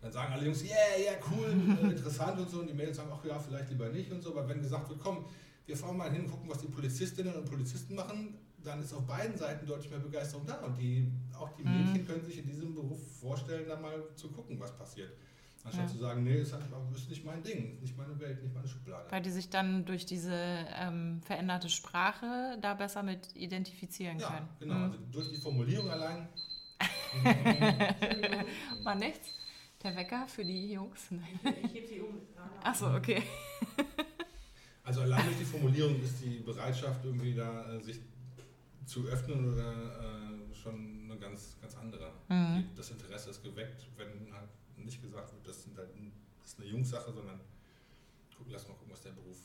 Dann 0.00 0.10
sagen 0.10 0.32
alle 0.32 0.46
Jungs, 0.46 0.64
yeah, 0.64 0.98
yeah, 0.98 1.18
cool, 1.30 1.54
äh, 1.82 1.90
interessant 1.90 2.38
und 2.38 2.48
so. 2.48 2.60
Und 2.60 2.70
die 2.70 2.74
Mädels 2.74 2.96
sagen, 2.96 3.10
ach 3.12 3.22
ja, 3.22 3.38
vielleicht 3.38 3.68
lieber 3.68 3.90
nicht 3.90 4.10
und 4.10 4.22
so. 4.22 4.30
Aber 4.30 4.48
wenn 4.48 4.62
gesagt 4.62 4.88
wird, 4.88 4.98
komm, 4.98 5.26
wir 5.66 5.76
fahren 5.76 5.98
mal 5.98 6.10
hin 6.10 6.22
und 6.22 6.30
gucken, 6.30 6.48
was 6.48 6.58
die 6.58 6.68
Polizistinnen 6.68 7.34
und 7.34 7.44
Polizisten 7.44 7.94
machen, 7.94 8.38
dann 8.64 8.82
ist 8.82 8.92
auf 8.92 9.06
beiden 9.06 9.36
Seiten 9.36 9.66
deutlich 9.66 9.90
mehr 9.90 10.00
Begeisterung 10.00 10.46
da. 10.46 10.56
Und 10.56 10.76
die, 10.78 11.12
auch 11.38 11.50
die 11.56 11.62
mhm. 11.62 11.86
Mädchen 11.86 12.06
können 12.06 12.24
sich 12.24 12.38
in 12.38 12.46
diesem 12.46 12.74
Beruf 12.74 13.00
vorstellen, 13.20 13.68
da 13.68 13.78
mal 13.78 14.02
zu 14.16 14.28
gucken, 14.30 14.58
was 14.58 14.76
passiert. 14.76 15.12
Anstatt 15.64 15.86
ja. 15.86 15.92
zu 15.92 15.98
sagen, 15.98 16.24
nee, 16.24 16.38
das 16.40 16.52
ist 16.52 17.08
nicht 17.08 17.24
mein 17.24 17.42
Ding, 17.42 17.80
nicht 17.80 17.96
meine 17.96 18.18
Welt, 18.20 18.42
nicht 18.42 18.54
meine 18.54 18.68
Schublade. 18.68 19.10
Weil 19.10 19.22
die 19.22 19.30
sich 19.30 19.48
dann 19.48 19.86
durch 19.86 20.04
diese 20.04 20.34
ähm, 20.34 21.22
veränderte 21.22 21.70
Sprache 21.70 22.58
da 22.60 22.74
besser 22.74 23.02
mit 23.02 23.34
identifizieren 23.34 24.18
ja, 24.18 24.28
können. 24.28 24.48
Genau, 24.60 24.74
mhm. 24.74 24.82
also 24.82 24.98
durch 25.10 25.30
die 25.30 25.38
Formulierung 25.38 25.90
allein. 25.90 26.28
War 28.82 28.94
nichts? 28.94 29.28
Der 29.82 29.96
Wecker 29.96 30.26
für 30.28 30.44
die 30.44 30.72
Jungs? 30.72 31.10
Nein. 31.10 31.54
Ich 31.64 31.72
hebe 31.74 31.86
sie 31.86 32.00
um. 32.00 32.20
Achso, 32.62 32.94
okay. 32.94 33.22
Also 34.82 35.00
allein 35.00 35.24
durch 35.24 35.38
die 35.38 35.44
Formulierung 35.44 35.98
ist 36.02 36.22
die 36.22 36.40
Bereitschaft 36.40 37.02
irgendwie 37.04 37.34
da, 37.34 37.72
äh, 37.72 37.80
sich 37.80 38.00
zu 38.86 39.06
öffnen 39.06 39.52
oder 39.52 40.00
äh, 40.00 40.54
schon 40.54 41.04
eine 41.04 41.18
ganz, 41.18 41.56
ganz 41.60 41.76
andere. 41.76 42.12
Mhm. 42.28 42.68
Das 42.76 42.90
Interesse 42.90 43.30
ist 43.30 43.42
geweckt, 43.42 43.86
wenn 43.96 44.32
halt 44.32 44.50
nicht 44.76 45.02
gesagt 45.02 45.32
wird, 45.32 45.46
das, 45.46 45.66
halt, 45.76 45.88
das 46.40 46.48
ist 46.48 46.60
eine 46.60 46.68
Jungssache, 46.68 47.12
sondern 47.12 47.40
gucken, 48.36 48.52
lass 48.52 48.68
mal 48.68 48.74
gucken, 48.74 48.92
was 48.92 49.02
der 49.02 49.12
Beruf 49.12 49.38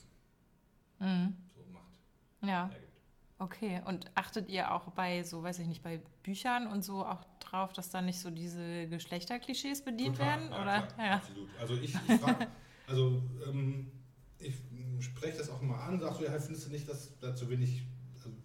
mhm. 0.99 1.35
so 1.55 1.63
macht. 1.71 1.99
Ja. 2.41 2.69
Ergibt. 2.69 2.89
Okay, 3.41 3.81
und 3.85 4.11
achtet 4.15 4.49
ihr 4.49 4.73
auch 4.73 4.91
bei, 4.91 5.23
so 5.23 5.41
weiß 5.41 5.59
ich 5.59 5.67
nicht, 5.67 5.81
bei 5.81 6.01
Büchern 6.23 6.67
und 6.67 6.83
so 6.83 7.05
auch 7.05 7.23
drauf, 7.39 7.71
dass 7.71 7.89
da 7.89 8.01
nicht 8.01 8.19
so 8.19 8.29
diese 8.29 8.87
Geschlechterklischees 8.87 9.81
bedient 9.81 10.17
Total, 10.17 10.41
werden? 10.41 10.51
Ja, 10.51 10.61
oder? 10.61 10.87
Klar, 10.87 11.07
ja. 11.07 11.15
Absolut. 11.15 11.49
Also 11.57 11.75
ich, 11.75 11.95
ich 11.95 12.19
frage, 12.19 12.47
also 12.87 13.23
ähm, 13.47 13.91
ich 14.39 14.55
spreche 14.99 15.37
das 15.37 15.49
auch 15.49 15.61
mal 15.61 15.79
an, 15.87 16.01
sag 16.01 16.15
so, 16.15 16.25
ja, 16.25 16.37
findest 16.37 16.67
du 16.67 16.71
nicht, 16.71 16.89
dass 16.89 17.17
da 17.19 17.33
zu 17.33 17.49
wenig, 17.49 17.83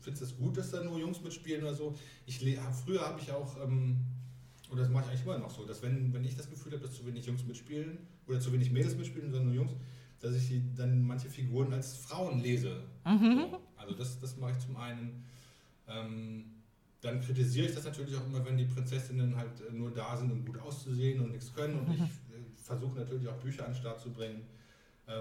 du 0.06 0.10
es 0.24 0.36
gut, 0.36 0.56
dass 0.56 0.70
da 0.70 0.82
nur 0.82 0.98
Jungs 0.98 1.20
mitspielen 1.20 1.62
oder 1.62 1.74
so? 1.74 1.94
Ich 2.26 2.38
früher 2.38 3.00
habe 3.00 3.20
ich 3.20 3.30
auch 3.32 3.56
ähm, 3.62 3.98
und 4.70 4.80
das 4.80 4.88
mache 4.88 5.04
ich 5.04 5.10
eigentlich 5.10 5.24
immer 5.24 5.38
noch 5.38 5.50
so, 5.50 5.64
dass 5.64 5.82
wenn, 5.82 6.12
wenn 6.12 6.24
ich 6.24 6.36
das 6.36 6.50
Gefühl 6.50 6.72
habe, 6.72 6.82
dass 6.82 6.96
zu 6.96 7.06
wenig 7.06 7.26
Jungs 7.26 7.44
mitspielen 7.44 7.98
oder 8.26 8.40
zu 8.40 8.52
wenig 8.52 8.70
Mädels 8.70 8.96
mitspielen, 8.96 9.30
sondern 9.30 9.46
nur 9.46 9.54
Jungs, 9.54 9.72
dass 10.20 10.34
ich 10.34 10.62
dann 10.74 11.06
manche 11.06 11.28
Figuren 11.28 11.72
als 11.72 11.96
Frauen 11.96 12.40
lese. 12.40 12.82
Mhm. 13.04 13.36
So. 13.36 13.60
Also 13.76 13.94
das, 13.94 14.18
das 14.18 14.36
mache 14.36 14.52
ich 14.52 14.58
zum 14.58 14.76
einen. 14.76 15.24
Ähm, 15.86 16.46
dann 17.02 17.20
kritisiere 17.20 17.68
ich 17.68 17.74
das 17.74 17.84
natürlich 17.84 18.16
auch 18.16 18.26
immer, 18.26 18.44
wenn 18.46 18.56
die 18.56 18.64
Prinzessinnen 18.64 19.36
halt 19.36 19.72
nur 19.72 19.90
da 19.90 20.16
sind, 20.16 20.32
um 20.32 20.44
gut 20.44 20.58
auszusehen 20.58 21.20
und 21.20 21.32
nichts 21.32 21.54
können. 21.54 21.78
Und 21.78 21.94
ich 21.94 22.00
äh, 22.00 22.06
versuche 22.56 22.98
natürlich 22.98 23.28
auch 23.28 23.36
Bücher 23.36 23.66
an 23.66 23.72
den 23.72 23.78
Start 23.78 24.00
zu 24.00 24.10
bringen, 24.10 24.40
äh, 24.40 24.44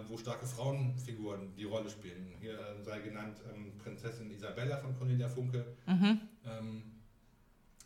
wo 0.07 0.17
starke 0.17 0.45
Frauenfiguren 0.45 1.55
die 1.55 1.65
Rolle 1.65 1.89
spielen. 1.89 2.33
Hier 2.39 2.53
äh, 2.53 2.83
sei 2.83 2.99
genannt 2.99 3.37
ähm, 3.53 3.73
Prinzessin 3.77 4.31
Isabella 4.31 4.77
von 4.77 4.97
Cornelia 4.97 5.27
Funke. 5.27 5.65
Mhm. 5.85 6.21
Ähm, 6.45 6.83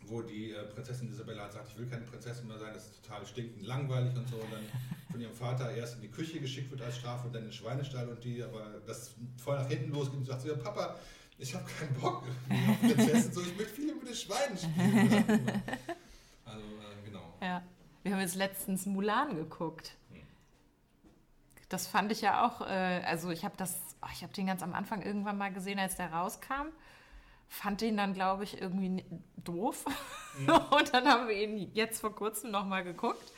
wo 0.06 0.22
die 0.22 0.52
äh, 0.52 0.64
Prinzessin 0.64 1.08
Isabella 1.08 1.44
hat 1.44 1.52
sagt, 1.52 1.68
ich 1.70 1.78
will 1.78 1.86
keine 1.86 2.04
Prinzessin 2.04 2.46
mehr 2.46 2.58
sein, 2.58 2.72
das 2.72 2.86
ist 2.86 3.04
total 3.04 3.26
stinkend 3.26 3.66
langweilig 3.66 4.16
und 4.16 4.28
so. 4.28 4.36
Und 4.36 4.52
dann 4.52 4.64
von 5.10 5.20
ihrem 5.20 5.34
Vater 5.34 5.74
erst 5.74 5.96
in 5.96 6.02
die 6.02 6.08
Küche 6.08 6.40
geschickt 6.40 6.70
wird 6.70 6.82
als 6.82 6.96
Strafe 6.96 7.26
und 7.26 7.34
dann 7.34 7.42
in 7.42 7.48
den 7.48 7.54
Schweinestall 7.54 8.08
und 8.08 8.22
die, 8.22 8.42
aber 8.42 8.80
das 8.86 9.14
voll 9.36 9.56
nach 9.56 9.68
hinten 9.68 9.90
losgeht 9.90 10.18
und 10.18 10.26
sagt 10.26 10.42
so, 10.42 10.48
ja 10.48 10.54
Papa, 10.54 10.96
ich 11.38 11.54
habe 11.54 11.64
keinen 11.64 11.94
Bock 11.94 12.24
auf 12.48 12.80
Prinzessin, 12.80 13.32
so 13.32 13.40
ich 13.40 13.56
möchte 13.56 13.74
viel 13.74 13.94
mit 13.94 14.08
den 14.08 14.14
Schweinen 14.14 14.56
spielen. 14.56 15.62
also 16.44 16.60
äh, 16.60 17.04
genau. 17.04 17.34
Ja, 17.40 17.62
wir 18.02 18.12
haben 18.12 18.20
jetzt 18.20 18.36
letztens 18.36 18.86
Mulan 18.86 19.36
geguckt. 19.36 19.96
Das 21.68 21.86
fand 21.86 22.12
ich 22.12 22.20
ja 22.22 22.46
auch, 22.46 22.62
äh, 22.62 23.02
also 23.04 23.30
ich 23.30 23.44
habe 23.44 23.54
das, 23.56 23.78
oh, 24.02 24.08
ich 24.12 24.22
habe 24.22 24.32
den 24.32 24.46
ganz 24.46 24.62
am 24.62 24.74
Anfang 24.74 25.02
irgendwann 25.02 25.36
mal 25.36 25.52
gesehen, 25.52 25.78
als 25.78 25.96
der 25.96 26.12
rauskam 26.12 26.68
fand 27.48 27.82
ihn 27.82 27.96
dann, 27.96 28.14
glaube 28.14 28.44
ich, 28.44 28.60
irgendwie 28.60 29.04
doof. 29.36 29.84
Mhm. 30.38 30.48
Und 30.70 30.94
dann 30.94 31.06
haben 31.06 31.28
wir 31.28 31.34
ihn 31.34 31.70
jetzt 31.74 32.00
vor 32.00 32.14
kurzem 32.14 32.50
nochmal 32.50 32.84
geguckt. 32.84 33.32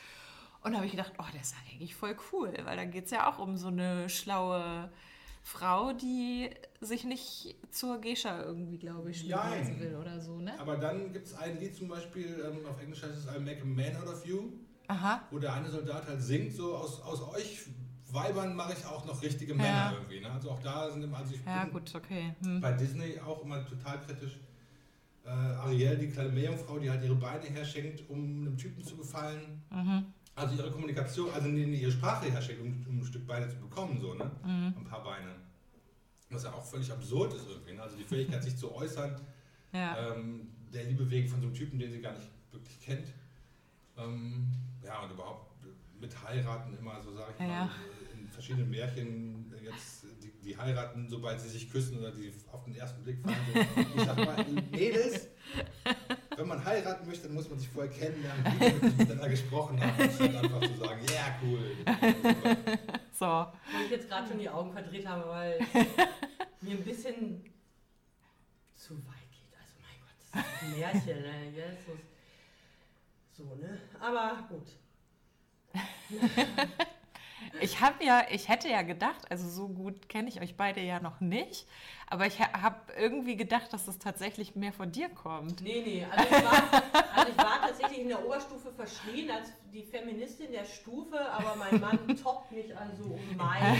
Und 0.63 0.75
habe 0.75 0.85
ich 0.85 0.91
gedacht, 0.91 1.13
oh, 1.17 1.25
der 1.33 1.41
ist 1.41 1.55
eigentlich 1.65 1.95
voll 1.95 2.15
cool, 2.31 2.53
weil 2.65 2.77
da 2.77 2.85
geht 2.85 3.05
es 3.05 3.11
ja 3.11 3.27
auch 3.31 3.39
um 3.39 3.57
so 3.57 3.69
eine 3.69 4.09
schlaue 4.09 4.91
Frau, 5.41 5.91
die 5.93 6.51
sich 6.81 7.03
nicht 7.03 7.55
zur 7.71 7.99
Geisha 7.99 8.43
irgendwie, 8.43 8.77
glaube 8.77 9.09
ich, 9.09 9.21
spielen 9.21 9.79
will 9.79 9.95
oder 9.99 10.21
so, 10.21 10.39
ne? 10.39 10.53
Aber 10.59 10.77
dann 10.77 11.13
gibt 11.13 11.25
es 11.25 11.33
ein 11.33 11.59
Lied 11.59 11.75
zum 11.75 11.87
Beispiel, 11.87 12.45
ähm, 12.45 12.63
auf 12.67 12.79
Englisch 12.79 13.01
heißt 13.01 13.17
es 13.17 13.25
I 13.25 13.39
make 13.39 13.63
a 13.63 13.65
man 13.65 13.95
out 13.95 14.07
of 14.07 14.23
you, 14.23 14.51
Aha. 14.87 15.23
wo 15.31 15.39
der 15.39 15.53
eine 15.53 15.67
Soldat 15.67 16.05
halt 16.05 16.21
singt, 16.21 16.53
so 16.53 16.75
aus, 16.75 17.01
aus 17.01 17.27
euch 17.33 17.65
Weibern 18.13 18.55
mache 18.55 18.73
ich 18.73 18.85
auch 18.85 19.05
noch 19.05 19.21
richtige 19.21 19.53
Männer 19.53 19.69
ja. 19.69 19.93
irgendwie. 19.93 20.19
Ne? 20.19 20.31
Also 20.31 20.51
auch 20.51 20.59
da 20.59 20.89
sind 20.89 21.03
immer, 21.03 21.17
also 21.17 21.33
ich 21.33 21.45
ja, 21.45 21.65
gut, 21.65 21.93
okay. 21.95 22.33
Hm. 22.43 22.59
bei 22.59 22.71
Disney 22.73 23.19
auch 23.19 23.43
immer 23.43 23.65
total 23.65 24.01
kritisch. 24.01 24.39
Äh, 25.23 25.29
Ariel, 25.29 25.97
die 25.97 26.09
kleine 26.09 26.29
Meerjungfrau, 26.29 26.79
die 26.79 26.89
halt 26.89 27.03
ihre 27.03 27.15
Beine 27.15 27.45
herschenkt, 27.45 28.09
um 28.09 28.17
einem 28.17 28.57
Typen 28.57 28.83
zu 28.83 28.97
gefallen. 28.97 29.61
Mhm. 29.69 30.05
Also 30.35 30.55
ihre 30.55 30.71
Kommunikation, 30.71 31.31
also 31.31 31.47
ihre 31.47 31.91
Sprache 31.91 32.31
herschenkt, 32.31 32.61
um, 32.61 32.85
um, 32.87 32.99
ein 32.99 33.05
Stück 33.05 33.27
Beine 33.27 33.47
zu 33.47 33.57
bekommen, 33.57 33.99
so, 34.01 34.13
ne? 34.13 34.31
Mhm. 34.43 34.73
Ein 34.77 34.85
paar 34.85 35.03
Beine. 35.03 35.35
Was 36.29 36.43
ja 36.43 36.53
auch 36.53 36.63
völlig 36.63 36.91
absurd 36.91 37.33
ist 37.33 37.47
irgendwie. 37.47 37.73
Ne? 37.73 37.83
Also 37.83 37.97
die 37.97 38.03
Fähigkeit, 38.03 38.43
sich 38.43 38.55
zu 38.55 38.73
äußern, 38.73 39.19
ja. 39.73 40.13
ähm, 40.13 40.47
der 40.73 40.85
Liebe 40.85 41.09
wegen 41.11 41.27
von 41.27 41.41
so 41.41 41.47
einem 41.47 41.55
Typen, 41.55 41.77
den 41.77 41.91
sie 41.91 42.01
gar 42.01 42.13
nicht 42.13 42.29
wirklich 42.51 42.79
kennt. 42.79 43.07
Ähm, 43.97 44.47
ja, 44.83 45.03
und 45.03 45.11
überhaupt 45.11 45.50
mit 46.01 46.23
heiraten 46.23 46.77
immer, 46.77 47.01
so 47.01 47.13
sage 47.13 47.33
ich 47.37 47.39
ja. 47.39 47.65
mal 47.65 47.69
verschiedenen 48.41 48.71
Märchen 48.71 49.53
jetzt, 49.63 50.05
die, 50.23 50.31
die, 50.43 50.57
heiraten, 50.57 51.07
sobald 51.07 51.39
sie 51.39 51.49
sich 51.49 51.71
küssen 51.71 51.99
oder 51.99 52.11
die 52.11 52.33
auf 52.51 52.63
den 52.63 52.75
ersten 52.75 53.03
Blick 53.03 53.19
fallen. 53.21 53.37
So. 53.75 53.99
Ich 53.99 54.03
sag 54.03 54.17
mal, 54.17 54.45
Mädels, 54.71 55.27
wenn 56.35 56.47
man 56.47 56.65
heiraten 56.65 57.05
möchte, 57.05 57.27
dann 57.27 57.35
muss 57.35 57.49
man 57.49 57.59
sich 57.59 57.69
vorher 57.69 57.91
kennenlernen, 57.91 58.43
wie 58.45 58.85
miteinander 58.87 59.29
gesprochen 59.29 59.79
haben, 59.79 60.01
anstatt 60.01 60.35
einfach 60.35 60.61
zu 60.61 60.77
sagen, 60.77 61.01
ja, 61.05 61.13
yeah, 61.13 61.39
cool. 61.43 61.71
So. 63.13 63.25
Weil 63.25 63.85
ich 63.85 63.91
jetzt 63.91 64.07
gerade 64.07 64.27
schon 64.27 64.39
die 64.39 64.49
Augen 64.49 64.71
verdreht 64.71 65.05
habe, 65.05 65.29
weil 65.29 65.59
mir 66.61 66.77
ein 66.77 66.83
bisschen 66.83 67.43
zu 68.73 68.95
weit 69.05 69.29
geht. 69.29 69.53
Also 69.59 69.75
mein 69.79 69.99
Gott, 70.01 70.15
das 70.33 70.41
ist 70.41 70.63
ein 70.63 70.79
Märchen, 70.79 71.21
ne? 71.21 71.51
Yes, 71.55 71.77
so, 73.33 73.55
ne? 73.55 73.79
Aber 73.99 74.47
gut. 74.49 74.67
Ich 77.59 77.79
habe 77.79 78.03
ja, 78.03 78.25
ich 78.31 78.49
hätte 78.49 78.69
ja 78.69 78.81
gedacht, 78.81 79.29
also 79.29 79.47
so 79.47 79.67
gut 79.67 80.09
kenne 80.09 80.29
ich 80.29 80.41
euch 80.41 80.55
beide 80.55 80.81
ja 80.81 80.99
noch 80.99 81.19
nicht, 81.21 81.67
aber 82.07 82.25
ich 82.25 82.39
habe 82.39 82.77
irgendwie 82.97 83.35
gedacht, 83.35 83.71
dass 83.71 83.87
es 83.87 83.99
tatsächlich 83.99 84.55
mehr 84.55 84.73
von 84.73 84.91
dir 84.91 85.09
kommt. 85.09 85.61
Nee, 85.61 85.83
nee, 85.85 86.07
also 86.09 86.23
ich, 86.23 86.43
war, 86.43 86.83
also 87.15 87.31
ich 87.31 87.37
war 87.37 87.61
tatsächlich 87.61 87.99
in 87.99 88.07
der 88.07 88.25
Oberstufe 88.25 88.71
verschrien 88.71 89.29
als 89.29 89.51
die 89.71 89.83
Feministin 89.83 90.51
der 90.51 90.65
Stufe, 90.65 91.19
aber 91.19 91.55
mein 91.55 91.79
Mann 91.79 92.17
toppt 92.17 92.51
mich 92.51 92.75
also 92.75 93.03
um 93.03 93.37
mein. 93.37 93.77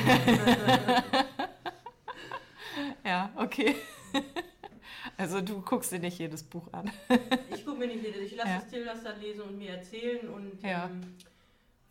ja, 3.06 3.30
okay. 3.36 3.76
Also 5.18 5.42
du 5.42 5.62
guckst 5.62 5.92
dir 5.92 6.00
nicht 6.00 6.18
jedes 6.18 6.42
Buch 6.42 6.68
an. 6.72 6.90
Ich 7.54 7.64
gucke 7.64 7.78
mir 7.78 7.88
nicht 7.88 8.04
jedes, 8.04 8.22
ich 8.22 8.36
lasse 8.36 8.50
ja. 8.50 8.56
das 8.56 8.68
Tildas 8.70 9.04
dann 9.04 9.20
lesen 9.20 9.42
und 9.42 9.58
mir 9.58 9.76
erzählen 9.76 10.28
und 10.30 10.64
ja. 10.64 10.86
ähm, 10.86 11.16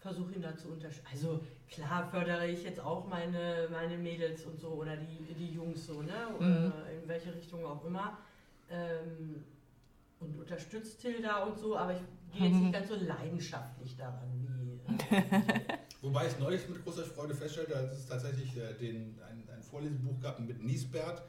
versuche 0.00 0.34
ihn 0.34 0.42
da 0.42 0.56
zu 0.56 0.68
unterstützen. 0.68 1.06
Also 1.12 1.40
klar 1.68 2.08
fördere 2.10 2.48
ich 2.48 2.64
jetzt 2.64 2.80
auch 2.80 3.06
meine, 3.06 3.68
meine 3.70 3.96
Mädels 3.98 4.44
und 4.46 4.58
so 4.58 4.68
oder 4.68 4.96
die, 4.96 5.34
die 5.34 5.52
Jungs 5.52 5.86
so, 5.86 6.02
ne? 6.02 6.28
Mhm. 6.38 6.72
in 7.02 7.08
welche 7.08 7.34
Richtung 7.34 7.64
auch 7.64 7.84
immer. 7.84 8.18
Ähm, 8.70 9.44
und 10.20 10.38
unterstützt 10.38 11.00
Tilda 11.00 11.44
und 11.44 11.58
so, 11.58 11.76
aber 11.76 11.94
ich 11.94 12.00
gehe 12.32 12.48
jetzt 12.48 12.60
nicht 12.60 12.72
ganz 12.72 12.88
so 12.88 12.96
leidenschaftlich 12.96 13.96
daran 13.96 14.28
wie. 14.34 15.14
Äh, 15.14 15.22
Wobei 16.02 16.26
ich 16.26 16.38
neulich 16.38 16.66
mit 16.68 16.82
großer 16.82 17.04
Freude 17.04 17.34
feststellte, 17.34 17.72
dass 17.72 17.98
es 17.98 18.06
tatsächlich 18.06 18.56
äh, 18.56 18.72
den, 18.74 19.18
ein, 19.28 19.44
ein 19.54 19.62
Vorlesebuch 19.62 20.18
gab 20.20 20.40
mit 20.40 20.62
Niesbert, 20.62 21.22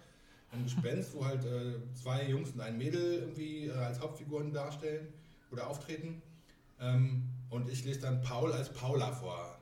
ein 0.52 0.64
Gespenst, 0.64 1.14
wo 1.14 1.26
halt 1.26 1.44
äh, 1.46 1.76
zwei 1.94 2.28
Jungs 2.28 2.52
und 2.52 2.62
ein 2.62 2.78
Mädel 2.78 3.20
irgendwie 3.20 3.68
äh, 3.68 3.74
als 3.74 4.00
Hauptfiguren 4.00 4.54
darstellen 4.54 5.08
oder 5.52 5.68
auftreten. 5.68 6.22
Ähm, 6.80 7.24
und 7.52 7.70
ich 7.70 7.86
lese 7.86 8.00
dann 8.00 8.22
Paul 8.22 8.52
als 8.54 8.70
Paula 8.70 9.12
vor. 9.12 9.58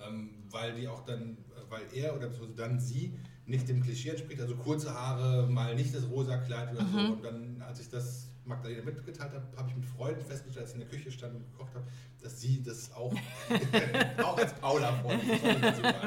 Ähm, 0.00 0.30
weil 0.50 0.74
die 0.74 0.88
auch 0.88 1.04
dann, 1.04 1.38
weil 1.68 1.82
er 1.94 2.16
oder 2.16 2.28
dann 2.56 2.80
sie 2.80 3.16
nicht 3.46 3.68
dem 3.68 3.82
Klischee 3.82 4.10
entspricht, 4.10 4.40
also 4.40 4.56
kurze 4.56 4.92
Haare, 4.92 5.46
mal 5.46 5.76
nicht 5.76 5.94
das 5.94 6.08
rosa 6.08 6.38
Kleid 6.38 6.72
oder 6.72 6.82
mhm. 6.82 6.92
so. 6.92 7.12
Und 7.12 7.24
dann, 7.24 7.62
als 7.62 7.80
ich 7.80 7.88
das 7.88 8.28
Magdalena 8.44 8.82
mitgeteilt 8.82 9.32
habe, 9.32 9.46
habe 9.56 9.68
ich 9.68 9.76
mit 9.76 9.84
Freunden 9.84 10.24
festgestellt, 10.24 10.64
als 10.66 10.74
ich 10.74 10.80
in 10.82 10.88
der 10.88 10.98
Küche 10.98 11.12
stand 11.12 11.36
und 11.36 11.52
gekocht 11.52 11.74
habe, 11.74 11.86
dass 12.20 12.40
sie 12.40 12.62
das 12.62 12.92
auch, 12.92 13.14
auch 14.24 14.38
als 14.38 14.54
Paula 14.54 14.92
vorliest. 14.94 15.42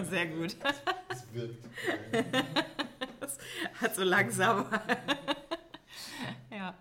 Sehr 0.10 0.28
gut. 0.28 0.58
Das 1.08 1.34
wirkt. 1.34 1.66
das 3.20 3.38
hat 3.80 3.96
so 3.96 4.04
langsam. 4.04 4.66
ja. 6.52 6.76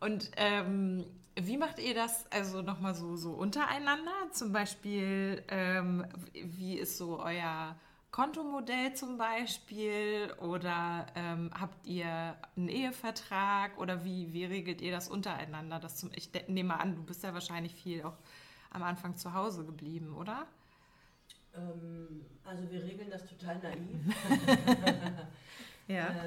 Und 0.00 0.30
ähm, 0.36 1.04
wie 1.46 1.56
macht 1.56 1.78
ihr 1.78 1.94
das 1.94 2.30
also 2.30 2.62
nochmal 2.62 2.94
so, 2.94 3.16
so 3.16 3.32
untereinander? 3.32 4.12
Zum 4.32 4.52
Beispiel, 4.52 5.42
ähm, 5.48 6.06
wie 6.32 6.78
ist 6.78 6.98
so 6.98 7.20
euer 7.20 7.76
Kontomodell 8.10 8.94
zum 8.94 9.18
Beispiel? 9.18 10.32
Oder 10.40 11.06
ähm, 11.14 11.50
habt 11.58 11.86
ihr 11.86 12.36
einen 12.56 12.68
Ehevertrag? 12.68 13.78
Oder 13.78 14.04
wie, 14.04 14.32
wie 14.32 14.44
regelt 14.44 14.80
ihr 14.80 14.92
das 14.92 15.08
untereinander? 15.08 15.78
Das 15.78 15.96
zum, 15.96 16.10
ich 16.14 16.30
nehme 16.48 16.78
an, 16.78 16.96
du 16.96 17.02
bist 17.02 17.22
ja 17.22 17.34
wahrscheinlich 17.34 17.74
viel 17.74 18.02
auch 18.02 18.16
am 18.70 18.82
Anfang 18.82 19.16
zu 19.16 19.34
Hause 19.34 19.64
geblieben, 19.64 20.14
oder? 20.16 20.46
Ähm, 21.54 22.24
also 22.44 22.70
wir 22.70 22.82
regeln 22.82 23.10
das 23.10 23.26
total 23.26 23.58
naiv. 23.58 24.14
ja. 25.88 26.14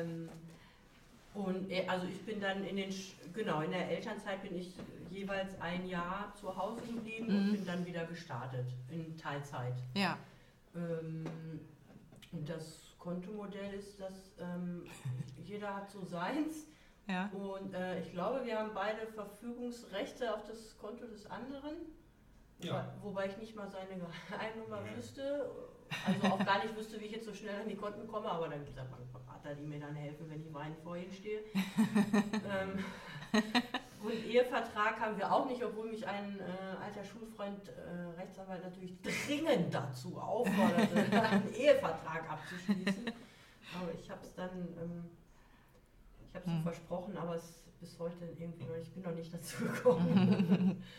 Und 1.33 1.69
äh, 1.71 1.85
also 1.87 2.07
ich 2.07 2.21
bin 2.25 2.39
dann 2.39 2.63
in 2.63 2.77
den, 2.77 2.93
genau, 3.33 3.61
in 3.61 3.71
der 3.71 3.89
Elternzeit 3.89 4.41
bin 4.43 4.55
ich 4.55 4.73
jeweils 5.09 5.59
ein 5.61 5.87
Jahr 5.87 6.33
zu 6.35 6.55
Hause 6.55 6.81
geblieben 6.81 7.27
mhm. 7.27 7.35
und 7.35 7.51
bin 7.53 7.65
dann 7.65 7.85
wieder 7.85 8.05
gestartet 8.05 8.67
in 8.89 9.17
Teilzeit. 9.17 9.75
Ja. 9.95 10.17
Ähm, 10.75 11.25
und 12.31 12.49
das 12.49 12.95
Kontomodell 12.97 13.73
ist, 13.73 13.99
dass 13.99 14.33
ähm, 14.39 14.85
jeder 15.43 15.75
hat 15.75 15.89
so 15.89 16.03
seins. 16.03 16.67
Ja. 17.07 17.29
Und 17.31 17.73
äh, 17.73 17.99
ich 17.99 18.11
glaube, 18.11 18.45
wir 18.45 18.57
haben 18.57 18.71
beide 18.73 19.05
Verfügungsrechte 19.07 20.33
auf 20.33 20.43
das 20.47 20.77
Konto 20.77 21.05
des 21.05 21.25
anderen. 21.25 21.75
Ja. 22.59 22.93
Wobei 23.01 23.27
ich 23.27 23.37
nicht 23.37 23.55
mal 23.55 23.69
seine 23.69 23.99
Geheimnummer 24.29 24.85
ja. 24.85 24.97
wüsste. 24.97 25.51
Also 26.07 26.27
auch 26.27 26.45
gar 26.45 26.63
nicht 26.63 26.75
wüsste, 26.75 26.99
wie 26.99 27.05
ich 27.05 27.11
jetzt 27.11 27.25
so 27.25 27.33
schnell 27.33 27.61
an 27.61 27.67
die 27.67 27.75
Konten 27.75 28.07
komme, 28.07 28.29
aber 28.29 28.47
dann 28.47 28.63
gibt 28.65 28.77
es 28.77 28.83
Bankberater, 29.43 29.55
die 29.55 29.65
mir 29.65 29.79
dann 29.79 29.95
helfen, 29.95 30.29
wenn 30.29 30.41
ich 30.41 30.53
weinend 30.53 30.79
vor 30.79 30.95
ihnen 30.95 31.11
stehe. 31.11 31.39
ähm, 31.53 32.83
und 34.03 34.25
Ehevertrag 34.25 34.99
haben 34.99 35.17
wir 35.17 35.31
auch 35.31 35.47
nicht, 35.47 35.63
obwohl 35.63 35.89
mich 35.89 36.05
ein 36.05 36.39
äh, 36.39 36.83
alter 36.83 37.03
Schulfreund, 37.03 37.69
äh, 37.69 38.19
Rechtsanwalt, 38.19 38.63
natürlich 38.63 38.95
dringend 39.01 39.73
dazu 39.73 40.17
aufforderte, 40.19 40.95
einen 41.21 41.53
Ehevertrag 41.53 42.29
abzuschließen. 42.29 43.11
Aber 43.75 43.91
ich 43.99 44.09
habe 44.09 44.21
es 44.23 44.33
dann, 44.35 44.51
ähm, 44.51 45.03
ich 46.29 46.35
habe 46.35 46.45
es 46.45 46.51
hm. 46.51 46.63
versprochen, 46.63 47.17
aber 47.17 47.35
es 47.35 47.63
bis 47.79 47.99
heute 47.99 48.25
irgendwie 48.37 48.63
noch, 48.63 48.75
ich 48.75 48.91
bin 48.91 49.03
noch 49.03 49.15
nicht 49.15 49.33
dazu 49.33 49.63
gekommen. 49.63 50.83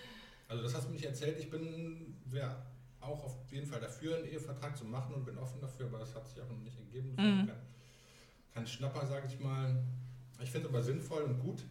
Also 0.47 0.63
das 0.63 0.75
hast 0.75 0.85
du 0.85 0.89
mir 0.89 0.97
nicht 0.97 1.07
erzählt. 1.07 1.39
Ich 1.39 1.51
bin 1.51 2.15
wäre 2.27 2.55
auch 3.01 3.25
auf 3.25 3.51
jeden 3.51 3.67
Fall 3.67 3.81
dafür, 3.81 4.19
einen 4.19 4.27
Ehevertrag 4.27 4.77
zu 4.77 4.85
machen 4.85 5.15
und 5.15 5.25
bin 5.25 5.39
offen 5.39 5.59
dafür, 5.59 5.87
aber 5.87 5.99
das 5.99 6.15
hat 6.15 6.29
sich 6.29 6.41
auch 6.43 6.49
noch 6.51 6.59
nicht 6.59 6.79
ergeben. 6.79 7.17
Mhm. 7.17 7.51
Kein, 8.55 8.67
Schnapper, 8.67 9.07
sage 9.07 9.27
ich 9.27 9.41
mal. 9.41 9.83
Ich 10.41 10.51
finde 10.51 10.69
es 10.69 10.75
aber 10.75 10.83
sinnvoll 10.83 11.23
und 11.25 11.41
gut. 11.41 11.65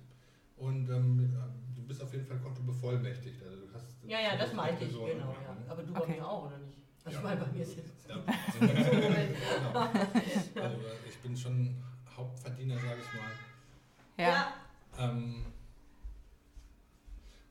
Und 0.57 0.89
ähm, 0.89 1.33
du 1.75 1.81
bist 1.83 2.01
auf 2.01 2.11
jeden 2.13 2.25
Fall 2.25 2.37
kontobevollmächtigt. 2.39 3.41
Also 3.43 3.65
du 3.65 3.73
hast 3.73 3.87
ja, 4.05 4.19
ja, 4.19 4.37
das 4.37 4.53
meinte 4.53 4.83
ich, 4.83 4.91
genau. 4.91 5.07
Ja. 5.07 5.57
Aber 5.67 5.83
du 5.83 5.91
okay. 5.95 6.03
bei 6.07 6.15
mir 6.15 6.27
auch, 6.27 6.47
oder 6.47 6.57
nicht? 6.59 6.77
Also 7.05 7.17
ja. 7.17 7.17
ich 7.17 7.23
meine, 7.23 7.45
bei 7.45 7.51
mir 7.51 7.63
ist 7.63 7.77
jetzt... 7.77 8.09
Ja, 8.09 8.15
genau. 8.59 9.79
also 10.65 10.77
ich 11.07 11.17
bin 11.19 11.35
schon 11.35 11.75
Hauptverdiener, 12.15 12.75
sage 12.75 13.01
ich 13.01 13.19
mal. 13.19 14.25
Ja. 14.25 14.53
Ähm, 14.97 15.45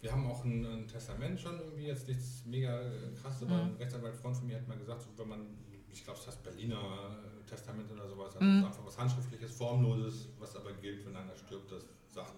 wir 0.01 0.13
haben 0.13 0.27
auch 0.27 0.45
ein, 0.45 0.65
ein, 0.65 0.89
Testament 0.89 1.41
schon 1.41 1.59
irgendwie, 1.59 1.87
jetzt 1.87 2.09
nichts 2.09 2.45
mega 2.45 2.81
äh, 2.81 3.13
krasses, 3.21 3.43
aber 3.43 3.65
mhm. 3.65 3.71
ein 3.71 3.77
Rechtsanwalt-Freund 3.77 4.37
von 4.37 4.47
mir 4.47 4.57
hat 4.57 4.69
mal 4.69 4.79
gesagt, 4.79 5.03
so, 5.03 5.09
wenn 5.17 5.29
man, 5.29 5.47
ich 5.93 6.05
glaube, 6.05 6.19
es 6.19 6.27
heißt 6.27 6.43
Berliner 6.43 6.77
äh, 6.77 7.49
Testament 7.49 7.91
oder 7.91 8.09
sowas, 8.09 8.35
also 8.35 8.45
mhm. 8.45 8.65
einfach 8.65 8.85
was 8.85 8.99
Handschriftliches, 8.99 9.53
Formloses, 9.53 10.29
was 10.39 10.57
aber 10.57 10.73
gilt, 10.73 11.05
wenn 11.07 11.17
einer 11.17 11.37
stirbt, 11.37 11.71
das 11.71 11.85
sagt 12.11 12.35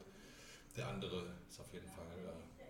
der 0.76 0.88
andere, 0.88 1.34
ist 1.48 1.60
auf 1.60 1.72
jeden 1.72 1.88
Fall 1.88 2.06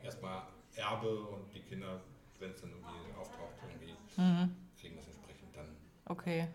äh, 0.00 0.04
erstmal 0.04 0.42
Erbe 0.76 1.20
und 1.20 1.52
die 1.54 1.60
Kinder, 1.60 2.00
wenn 2.38 2.50
es 2.50 2.60
dann 2.60 2.70
irgendwie 2.70 3.18
auftaucht, 3.18 3.54
irgendwie 3.62 3.94
mhm. 4.20 4.54
kriegen 4.78 4.96
das 4.96 5.06
entsprechend 5.06 5.56
dann. 5.56 5.68
Okay. 6.06 6.48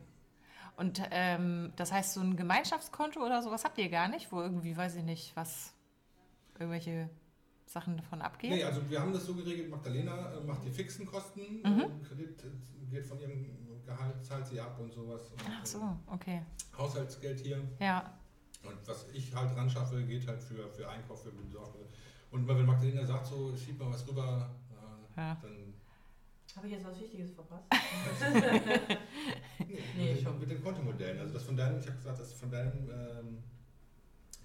Und 0.77 1.01
ähm, 1.12 1.73
das 1.75 1.91
heißt, 1.91 2.13
so 2.13 2.21
ein 2.21 2.38
Gemeinschaftskonto 2.38 3.19
oder 3.19 3.41
sowas 3.41 3.65
habt 3.65 3.77
ihr 3.80 3.89
gar 3.89 4.08
nicht, 4.08 4.32
wo 4.32 4.41
irgendwie, 4.41 4.77
weiß 4.77 4.95
ich 4.95 5.03
nicht, 5.03 5.36
was, 5.36 5.73
irgendwelche 6.58 7.10
Sachen 7.65 7.97
davon 7.97 8.21
abgeht? 8.21 8.51
Nee, 8.51 8.63
also 8.63 8.88
wir 8.89 8.99
haben 8.99 9.13
das 9.13 9.25
so 9.25 9.34
geregelt, 9.34 9.69
Magdalena 9.69 10.34
äh, 10.34 10.41
macht 10.41 10.65
die 10.65 10.71
fixen 10.71 11.06
Kosten, 11.06 11.62
mhm. 11.63 11.82
Äh, 11.82 12.08
Kredit 12.08 12.43
geht 12.89 13.06
von 13.06 13.19
ihrem 13.19 13.45
Gehalt, 13.89 14.23
zahlt 14.23 14.45
sie 14.47 14.60
ab 14.60 14.80
und 14.80 14.93
sowas. 14.93 15.21
Und, 15.32 15.41
Ach 15.49 15.65
so, 15.65 15.97
okay. 16.08 16.41
Haushaltsgeld 16.78 17.39
hier. 17.39 17.62
Ja. 17.80 18.13
Und 18.63 18.75
was 18.86 19.08
ich 19.13 19.34
halt 19.34 19.56
ran 19.56 19.69
schaffe, 19.69 20.04
geht 20.04 20.28
halt 20.28 20.43
für, 20.43 20.69
für 20.69 20.89
Einkauf, 20.89 21.23
für 21.23 21.32
Besorgung. 21.32 21.86
Und 22.32 22.47
wenn 22.47 22.65
Magdalena 22.65 23.06
sagt, 23.06 23.28
so 23.28 23.56
schieb 23.56 23.80
mal 23.80 23.91
was 23.91 24.08
rüber, 24.08 24.49
äh, 24.71 25.19
ja. 25.19 25.38
dann. 25.41 25.73
Habe 26.56 26.67
ich 26.67 26.73
jetzt 26.73 26.86
was 26.86 26.99
Wichtiges 26.99 27.32
verpasst? 27.32 27.65
nee, 29.60 29.80
nee 29.95 30.13
mit, 30.13 30.21
schon. 30.21 30.39
mit 30.39 30.49
den 30.52 30.63
Kontomodellen. 30.63 31.19
Also 31.19 31.34
das 31.34 31.43
von 31.43 31.56
deinem, 31.56 31.80
ich 31.80 31.88
habe 31.88 31.97
gesagt, 31.97 32.19
dass 32.19 32.34
von 32.34 32.52
deinem 32.52 32.89
ähm, 32.89 33.43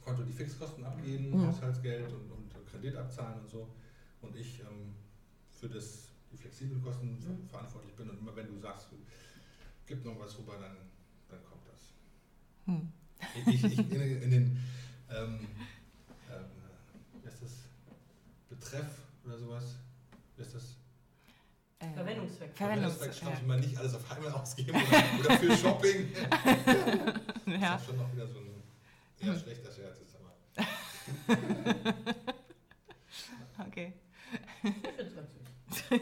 Konto 0.00 0.22
die 0.22 0.32
Fixkosten 0.32 0.84
abgehen, 0.84 1.30
mhm. 1.30 1.46
Haushaltsgeld 1.46 2.12
und, 2.12 2.30
und 2.30 2.66
Kredit 2.70 2.96
abzahlen 2.96 3.40
und 3.40 3.50
so. 3.50 3.68
Und 4.20 4.36
ich 4.36 4.60
ähm, 4.60 4.94
für 5.50 5.68
das, 5.68 6.08
die 6.30 6.36
flexiblen 6.36 6.82
Kosten 6.82 7.12
mhm. 7.12 7.48
verantwortlich 7.48 7.94
bin. 7.94 8.10
Und 8.10 8.20
immer 8.20 8.36
wenn 8.36 8.46
du 8.46 8.58
sagst, 8.58 8.88
gib 9.86 10.04
noch 10.04 10.18
was 10.18 10.38
rüber, 10.38 10.54
dann, 10.54 10.76
dann 11.28 11.44
kommt 11.44 11.66
das. 11.68 11.94
Mhm. 12.66 12.92
Ich, 13.46 13.64
ich, 13.64 13.78
in, 13.78 14.22
in, 14.22 14.30
den 14.30 14.64
ähm, 15.10 15.48
ähm, 16.30 17.24
ist 17.24 17.42
das? 17.42 17.52
Betreff 18.48 18.98
oder 19.24 19.38
sowas? 19.38 19.76
Ist 20.36 20.54
das? 20.54 20.76
Äh, 21.78 21.92
Verwendungszweck. 21.92 22.56
Verwendungszweck 22.56 23.14
schreibe 23.14 23.36
ich 23.40 23.46
mal 23.46 23.60
nicht 23.60 23.76
alles 23.76 23.94
auf 23.94 24.10
einmal 24.10 24.32
ausgeben 24.32 24.70
oder, 24.70 25.20
oder 25.20 25.38
für 25.38 25.56
Shopping. 25.56 26.12
ja. 27.46 27.72
Das 27.72 27.82
ist 27.82 27.86
schon 27.86 27.96
noch 27.96 28.12
wieder 28.12 28.26
so 28.26 28.38
ein 28.38 28.62
eher 29.20 29.32
hm. 29.32 29.40
schlechter 29.40 29.70
Scherz 29.72 29.98
ist, 30.00 30.16
aber. 30.16 30.34
Okay. 33.66 33.92
Ich 34.62 34.72
finde 34.72 35.02
es 35.02 35.14
ganz 35.14 35.30
süß. 35.32 36.00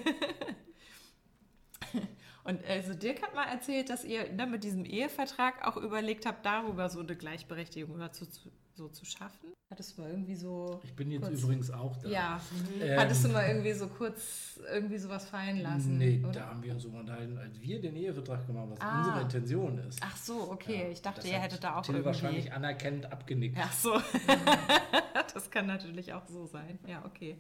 Und 2.45 2.65
also 2.65 2.95
Dirk 2.95 3.23
hat 3.23 3.35
mal 3.35 3.47
erzählt, 3.63 3.91
dass 3.91 4.05
ihr 4.05 4.33
ne, 4.33 4.47
mit 4.47 4.65
diesem 4.65 4.85
Ehevertrag 4.85 5.67
auch 5.67 5.77
überlegt 5.77 6.27
habt, 6.27 6.45
darüber 6.45 6.89
so 6.89 7.01
eine 7.01 7.15
Gleichberechtigung 7.15 7.99
dazu 7.99 8.27
zu, 8.27 8.51
so 8.75 8.89
zu 8.89 9.05
schaffen. 9.05 9.53
Hattest 9.71 9.97
du 9.97 10.03
mal 10.03 10.11
irgendwie 10.11 10.35
so. 10.35 10.81
Ich 10.83 10.95
bin 10.95 11.11
jetzt 11.11 11.29
kurz, 11.29 11.43
übrigens 11.43 11.71
auch 11.71 11.97
da. 11.97 12.09
Ja. 12.09 12.41
Mhm. 12.51 12.83
Ähm, 12.83 13.01
Hattest 13.01 13.25
du 13.25 13.29
mal 13.29 13.47
irgendwie 13.47 13.73
so 13.73 13.87
kurz 13.87 14.61
irgendwie 14.71 14.99
sowas 14.99 15.25
fallen 15.27 15.63
lassen? 15.63 15.97
Nee, 15.97 16.21
oder? 16.23 16.33
da 16.33 16.47
haben 16.49 16.63
wir 16.63 16.73
uns 16.73 16.83
so 16.83 16.89
unterhalten, 16.91 17.39
als 17.39 17.61
wir 17.61 17.81
den 17.81 17.97
Ehevertrag 17.97 18.47
gemacht 18.47 18.65
haben, 18.65 18.73
was 18.73 18.81
ah. 18.81 18.99
unsere 18.99 19.21
Intention 19.23 19.79
ist. 19.79 20.01
Ach 20.05 20.17
so, 20.17 20.51
okay. 20.51 20.83
Ja, 20.83 20.89
ich 20.91 21.01
dachte, 21.01 21.27
ihr 21.27 21.39
hättet 21.39 21.65
da 21.65 21.77
auch 21.77 21.83
Till 21.83 21.95
irgendwie... 21.95 22.07
wahrscheinlich 22.07 22.53
anerkennend 22.53 23.11
abgenickt. 23.11 23.57
Ach 23.59 23.73
so. 23.73 23.93
das 25.35 25.51
kann 25.51 25.67
natürlich 25.67 26.13
auch 26.13 26.27
so 26.27 26.45
sein. 26.47 26.79
Ja, 26.87 27.03
okay. 27.07 27.39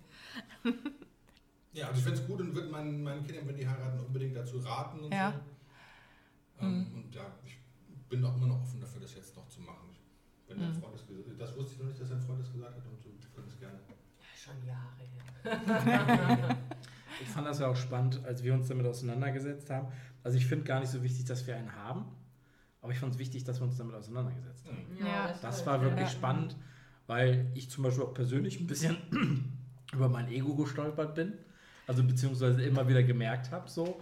ja, 1.72 1.88
also 1.88 1.98
ich 1.98 2.04
finde 2.04 2.20
es 2.20 2.26
gut 2.26 2.40
und 2.40 2.54
würde 2.54 2.70
meinen, 2.70 3.02
meinen 3.02 3.26
Kindern, 3.26 3.46
wenn 3.48 3.56
die 3.56 3.68
heiraten, 3.68 4.00
unbedingt 4.00 4.36
dazu 4.36 4.58
raten 4.58 5.00
und 5.00 5.12
ja. 5.12 5.32
so. 5.32 5.52
Ähm, 6.62 6.78
mhm. 6.78 6.94
Und 6.94 7.14
ja, 7.14 7.26
ich 7.44 7.58
bin 8.08 8.24
auch 8.24 8.36
immer 8.36 8.46
noch 8.46 8.62
offen 8.62 8.80
dafür, 8.80 9.00
das 9.00 9.14
jetzt 9.14 9.36
noch 9.36 9.48
zu 9.48 9.60
machen. 9.60 9.88
Wenn 10.46 10.58
mhm. 10.58 10.62
dein 10.62 10.74
Freund 10.74 10.94
das, 10.94 11.04
das 11.38 11.56
wusste 11.56 11.74
ich 11.74 11.78
noch 11.80 11.88
nicht, 11.88 12.00
dass 12.00 12.08
dein 12.08 12.20
Freund 12.20 12.40
das 12.40 12.52
gesagt 12.52 12.76
hat 12.76 12.86
und 12.86 13.04
du 13.04 13.28
könntest 13.34 13.58
gerne. 13.58 13.78
Ja, 13.88 14.24
schon 14.36 14.66
Jahre 14.66 15.02
her. 15.02 16.58
ich 17.22 17.28
fand 17.28 17.46
das 17.46 17.58
ja 17.58 17.68
auch 17.68 17.76
spannend, 17.76 18.24
als 18.24 18.42
wir 18.42 18.54
uns 18.54 18.68
damit 18.68 18.86
auseinandergesetzt 18.86 19.70
haben. 19.70 19.88
Also 20.22 20.38
ich 20.38 20.46
finde 20.46 20.64
gar 20.64 20.80
nicht 20.80 20.90
so 20.90 21.02
wichtig, 21.02 21.24
dass 21.24 21.46
wir 21.46 21.56
einen 21.56 21.74
haben, 21.74 22.04
aber 22.80 22.92
ich 22.92 22.98
fand 22.98 23.14
es 23.14 23.18
wichtig, 23.18 23.44
dass 23.44 23.60
wir 23.60 23.64
uns 23.64 23.76
damit 23.76 23.94
auseinandergesetzt 23.94 24.66
haben. 24.66 24.78
Ja, 25.00 25.28
das, 25.28 25.40
das 25.40 25.66
war 25.66 25.80
wirklich 25.80 26.10
spannend, 26.10 26.56
weil 27.06 27.50
ich 27.54 27.70
zum 27.70 27.84
Beispiel 27.84 28.04
auch 28.04 28.14
persönlich 28.14 28.60
ein 28.60 28.66
bisschen 28.66 28.96
über 29.92 30.08
mein 30.08 30.28
Ego 30.28 30.54
gestolpert 30.54 31.14
bin. 31.14 31.34
Also 31.86 32.04
beziehungsweise 32.04 32.62
immer 32.62 32.86
wieder 32.88 33.02
gemerkt 33.02 33.50
habe, 33.50 33.68
so, 33.68 34.00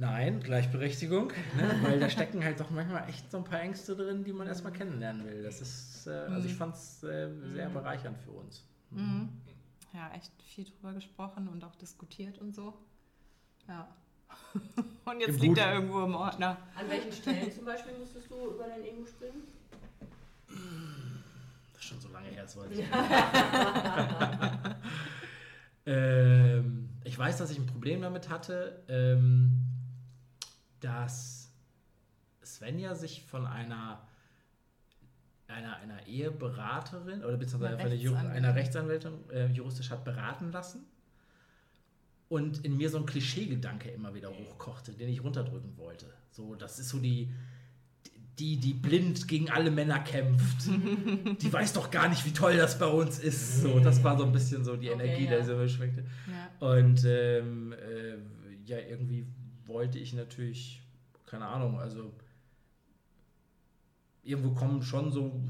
Nein, 0.00 0.40
Gleichberechtigung, 0.40 1.28
ne? 1.28 1.80
weil 1.82 2.00
da 2.00 2.08
stecken 2.08 2.42
halt 2.42 2.58
doch 2.58 2.70
manchmal 2.70 3.06
echt 3.10 3.30
so 3.30 3.36
ein 3.36 3.44
paar 3.44 3.60
Ängste 3.60 3.94
drin, 3.94 4.24
die 4.24 4.32
man 4.32 4.46
erstmal 4.46 4.72
kennenlernen 4.72 5.26
will. 5.26 5.42
Das 5.42 5.60
ist, 5.60 6.06
äh, 6.06 6.10
also 6.10 6.48
ich 6.48 6.54
mhm. 6.54 6.58
fand 6.58 6.74
es 6.74 7.02
äh, 7.02 7.28
sehr 7.52 7.68
mhm. 7.68 7.74
bereichernd 7.74 8.18
für 8.18 8.30
uns. 8.30 8.64
Mhm. 8.88 9.28
Ja, 9.92 10.10
echt 10.14 10.32
viel 10.42 10.64
drüber 10.64 10.94
gesprochen 10.94 11.48
und 11.48 11.62
auch 11.64 11.74
diskutiert 11.74 12.38
und 12.38 12.54
so. 12.54 12.72
Ja. 13.68 13.94
Und 15.04 15.20
jetzt 15.20 15.36
Im 15.36 15.42
liegt 15.42 15.58
er 15.58 15.74
irgendwo 15.74 16.04
im 16.04 16.14
Ordner. 16.14 16.56
An 16.76 16.88
welchen 16.88 17.10
Stellen 17.10 17.52
zum 17.52 17.64
Beispiel 17.64 17.92
musstest 17.98 18.30
du 18.30 18.36
über 18.54 18.68
dein 18.68 18.84
Ego 18.84 19.04
springen? 19.04 19.42
Das 21.72 21.82
ist 21.82 21.88
schon 21.88 22.00
so 22.00 22.08
lange 22.10 22.28
her, 22.28 22.44
das 22.44 22.56
weiß 22.56 22.70
ich 22.70 22.78
ähm, 25.86 26.88
ich 27.02 27.18
weiß, 27.18 27.38
dass 27.38 27.50
ich 27.50 27.58
ein 27.58 27.66
Problem 27.66 28.02
damit 28.02 28.28
hatte. 28.28 28.84
Ähm, 28.88 29.69
dass 30.80 31.52
Svenja 32.44 32.94
sich 32.94 33.22
von 33.22 33.46
einer 33.46 34.06
einer, 35.50 35.76
einer 35.78 36.06
Eheberaterin 36.06 37.24
oder 37.24 37.36
beziehungsweise 37.36 37.76
einer, 37.78 37.90
Rechtsanwältin. 37.90 38.30
einer 38.30 38.54
Rechtsanwältin 38.54 39.12
äh, 39.32 39.46
juristisch 39.48 39.90
hat 39.90 40.04
beraten 40.04 40.52
lassen 40.52 40.86
und 42.28 42.64
in 42.64 42.76
mir 42.76 42.88
so 42.88 42.98
ein 42.98 43.06
Klischeegedanke 43.06 43.90
immer 43.90 44.14
wieder 44.14 44.30
hochkochte, 44.30 44.92
den 44.92 45.08
ich 45.08 45.22
runterdrücken 45.22 45.76
wollte. 45.76 46.06
So, 46.30 46.54
das 46.54 46.78
ist 46.78 46.90
so 46.90 47.00
die, 47.00 47.32
die, 48.38 48.56
die 48.56 48.72
blind 48.72 49.26
gegen 49.26 49.50
alle 49.50 49.70
Männer 49.70 49.98
kämpft. 49.98 50.66
die 51.42 51.52
weiß 51.52 51.72
doch 51.72 51.90
gar 51.90 52.08
nicht, 52.08 52.24
wie 52.24 52.32
toll 52.32 52.56
das 52.56 52.78
bei 52.78 52.86
uns 52.86 53.18
ist. 53.18 53.62
So, 53.62 53.80
das 53.80 54.04
war 54.04 54.16
so 54.16 54.24
ein 54.24 54.32
bisschen 54.32 54.64
so 54.64 54.76
die 54.76 54.90
okay, 54.90 55.02
Energie, 55.02 55.24
ja. 55.24 55.30
der 55.30 55.44
so 55.44 55.68
schwenkte. 55.68 56.04
Ja. 56.28 56.68
Und 56.68 57.04
ähm, 57.04 57.72
äh, 57.72 58.14
ja, 58.64 58.78
irgendwie 58.78 59.26
wollte 59.70 59.98
ich 59.98 60.12
natürlich, 60.12 60.82
keine 61.26 61.46
Ahnung, 61.46 61.80
also 61.80 62.12
irgendwo 64.22 64.50
kommen 64.50 64.82
schon 64.82 65.10
so, 65.10 65.40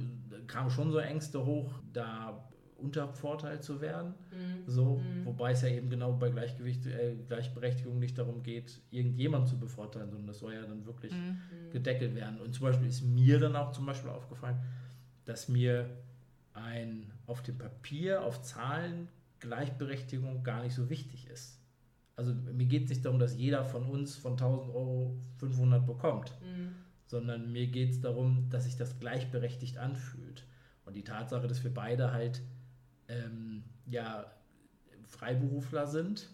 kamen 0.47 0.71
schon 0.71 0.93
so 0.93 0.99
Ängste 0.99 1.45
hoch, 1.45 1.73
da 1.93 2.47
untervorteilt 2.77 3.63
zu 3.63 3.81
werden. 3.81 4.15
Mhm. 4.31 4.71
So, 4.71 4.97
mhm. 4.97 5.27
wobei 5.27 5.53
es 5.53 5.63
ja 5.63 5.69
eben 5.69 5.91
genau 5.91 6.13
bei 6.13 6.31
Gleichgewicht, 6.31 6.87
äh, 6.87 7.17
Gleichberechtigung 7.29 7.99
nicht 7.99 8.17
darum 8.17 8.43
geht, 8.43 8.81
irgendjemand 8.91 9.49
zu 9.49 9.59
bevorteilen, 9.59 10.11
sondern 10.11 10.29
das 10.29 10.39
soll 10.39 10.55
ja 10.55 10.63
dann 10.63 10.87
wirklich 10.87 11.13
mhm. 11.13 11.19
mhm. 11.19 11.71
gedeckelt 11.73 12.15
werden. 12.15 12.41
Und 12.41 12.55
zum 12.55 12.65
Beispiel 12.67 12.89
ist 12.89 13.03
mir 13.03 13.39
dann 13.39 13.57
auch 13.57 13.73
zum 13.73 13.87
Beispiel 13.87 14.11
aufgefallen, 14.11 14.59
dass 15.25 15.49
mir 15.49 15.91
ein 16.55 17.13
auf 17.27 17.43
dem 17.43 17.59
Papier, 17.59 18.23
auf 18.23 18.43
Zahlen 18.43 19.09
Gleichberechtigung 19.41 20.43
gar 20.43 20.63
nicht 20.63 20.75
so 20.75 20.91
wichtig 20.91 21.29
ist. 21.29 21.60
Also 22.21 22.35
mir 22.35 22.67
geht 22.67 22.85
es 22.85 22.91
nicht 22.91 23.03
darum, 23.07 23.19
dass 23.19 23.35
jeder 23.35 23.65
von 23.65 23.87
uns 23.87 24.15
von 24.15 24.33
1000 24.33 24.75
Euro 24.75 25.17
500 25.39 25.87
bekommt, 25.87 26.35
mhm. 26.43 26.75
sondern 27.07 27.51
mir 27.51 27.67
geht 27.69 27.93
es 27.93 28.03
darum, 28.03 28.51
dass 28.51 28.65
sich 28.65 28.77
das 28.77 29.01
gleichberechtigt 29.01 29.79
anfühlt. 29.79 30.45
Und 30.85 30.97
die 30.97 31.03
Tatsache, 31.03 31.49
dass 31.49 31.65
wir 31.65 31.73
beide 31.73 32.13
halt 32.13 32.43
ähm, 33.09 33.65
ja, 33.87 34.31
Freiberufler 35.07 35.87
sind 35.87 36.29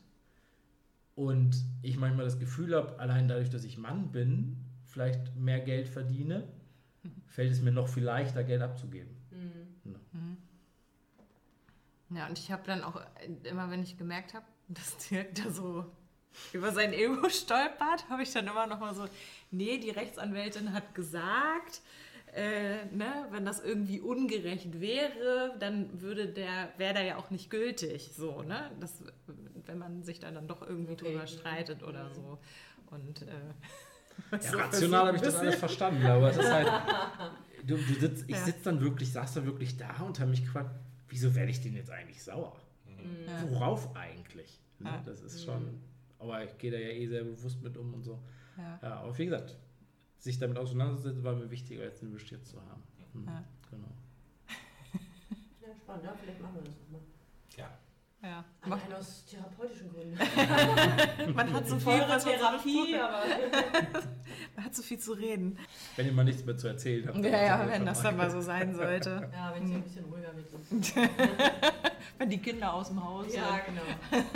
und 1.15 1.55
ich 1.83 1.99
manchmal 1.99 2.25
das 2.25 2.41
Gefühl 2.41 2.75
habe, 2.75 2.99
allein 2.99 3.29
dadurch, 3.29 3.51
dass 3.51 3.63
ich 3.63 3.79
Mann 3.79 4.11
bin, 4.11 4.57
vielleicht 4.87 5.37
mehr 5.37 5.61
Geld 5.61 5.87
verdiene, 5.87 6.49
fällt 7.27 7.53
es 7.53 7.63
mir 7.63 7.71
noch 7.71 7.87
viel 7.87 8.03
leichter, 8.03 8.43
Geld 8.43 8.61
abzugeben. 8.61 9.15
Mhm. 9.31 9.93
Ja. 9.93 10.19
Mhm. 10.19 10.37
ja, 12.17 12.27
und 12.27 12.41
ich 12.41 12.51
habe 12.51 12.65
dann 12.67 12.83
auch 12.83 13.01
immer, 13.45 13.71
wenn 13.71 13.85
ich 13.85 13.97
gemerkt 13.97 14.35
habe, 14.35 14.47
dass 14.69 14.97
Dirk 15.09 15.35
da 15.35 15.51
so 15.51 15.85
über 16.53 16.73
sein 16.73 16.93
Ego 16.93 17.29
stolpert, 17.31 18.09
habe 18.09 18.23
ich 18.23 18.33
dann 18.33 18.47
immer 18.47 18.67
noch 18.67 18.81
mal 18.81 18.95
so, 18.95 19.07
nee, 19.51 19.79
die 19.79 19.91
Rechtsanwältin 19.91 20.73
hat 20.73 20.95
gesagt, 20.95 21.81
äh, 22.35 22.85
ne, 22.87 23.27
wenn 23.31 23.47
das 23.47 23.61
irgendwie 23.61 24.01
ungerecht 24.01 24.81
wäre, 24.81 25.57
dann 25.59 26.01
würde 26.01 26.29
der, 26.29 26.69
wäre 26.77 26.95
der 26.95 27.03
ja 27.05 27.17
auch 27.17 27.31
nicht 27.31 27.49
gültig, 27.49 28.11
so, 28.15 28.43
ne? 28.43 28.71
Das, 28.79 29.03
wenn 29.65 29.79
man 29.79 30.03
sich 30.03 30.21
dann, 30.21 30.35
dann 30.35 30.47
doch 30.47 30.61
irgendwie 30.61 30.93
okay. 30.93 31.13
drüber 31.13 31.27
streitet 31.27 31.83
oder 31.83 32.11
so. 32.11 32.39
Und 32.91 33.23
äh, 33.23 33.27
ja, 34.33 34.41
so 34.41 34.59
rational 34.59 35.07
habe 35.07 35.17
ich 35.17 35.23
das 35.23 35.37
alles 35.37 35.57
verstanden, 35.57 36.05
aber 36.05 36.31
es 36.31 36.37
ist 36.37 36.51
halt, 36.51 36.69
du, 37.67 37.77
du 37.77 37.95
sitzt, 37.95 38.25
ich 38.29 38.37
ja. 38.37 38.45
sitze 38.45 38.65
dann 38.65 38.81
wirklich, 38.83 39.13
saß 39.13 39.35
dann 39.35 39.47
wirklich 39.47 39.79
da 39.79 39.97
und 40.03 40.21
habe 40.21 40.31
mich 40.31 40.43
gefragt, 40.45 40.71
wieso 41.09 41.35
werde 41.35 41.51
ich 41.51 41.63
denn 41.63 41.75
jetzt 41.75 41.91
eigentlich 41.91 42.23
sauer? 42.23 42.61
Mhm. 43.07 43.51
Worauf 43.51 43.95
eigentlich? 43.97 44.61
Ne? 44.79 45.03
Das 45.05 45.23
ist 45.23 45.45
schon, 45.45 45.81
aber 46.19 46.45
ich 46.45 46.57
gehe 46.59 46.71
da 46.71 46.79
ja 46.79 46.89
eh 46.89 47.07
sehr 47.07 47.25
bewusst 47.25 47.63
mit 47.63 47.77
um 47.77 47.95
und 47.95 48.03
so. 48.03 48.23
Ja. 48.57 48.79
ja 48.83 48.95
aber 49.01 49.17
wie 49.17 49.25
gesagt, 49.25 49.57
sich 50.19 50.39
damit 50.39 50.59
auseinanderzusetzen, 50.59 51.23
war 51.25 51.35
mir 51.35 51.51
wichtiger, 51.51 51.85
als 51.85 52.03
investiert 52.03 52.45
zu 52.45 52.61
haben. 52.61 52.83
Mhm. 53.13 53.27
Ja. 53.27 53.45
Genau. 53.71 53.89
Ja, 55.67 55.75
spannend, 55.75 56.05
ja, 56.05 56.15
vielleicht 56.15 56.41
machen 56.41 56.55
wir 56.55 56.63
das 56.63 56.75
nochmal. 56.79 57.01
Ja. 57.57 57.79
Ja. 58.23 58.45
Allein 58.63 58.93
aus 58.93 59.25
therapeutischen 59.25 59.91
Gründen. 59.93 60.17
man 61.35 61.53
hat 61.53 61.69
so 61.69 61.79
viel 61.79 62.01
Therapie, 62.01 62.97
aber 62.97 63.23
man 64.57 64.65
hat 64.65 64.75
so 64.75 64.83
viel 64.83 64.99
zu 64.99 65.13
reden. 65.13 65.59
Wenn 65.97 66.07
ihr 66.07 66.13
mal 66.13 66.25
nichts 66.25 66.45
mehr 66.45 66.57
zu 66.57 66.69
erzählen 66.69 67.07
habt. 67.07 67.19
Ja, 67.19 67.43
ja, 67.43 67.69
wenn 67.69 67.85
das 67.85 68.03
dann 68.03 68.17
mal 68.17 68.31
so 68.31 68.41
sein 68.41 68.75
sollte. 68.75 69.31
Ja, 69.33 69.55
wenn 69.55 69.67
sie 69.67 69.75
ein 69.75 69.83
bisschen 69.83 70.05
ruhiger 70.07 70.33
mit 70.33 70.49
sind. 70.51 70.95
Wenn 72.19 72.31
die 72.31 72.39
Kinder 72.39 72.73
aus 72.73 72.89
dem 72.89 73.05
Haus 73.05 73.27
sind. 73.27 73.37
Ja, 73.37 73.61
genau. 73.67 73.83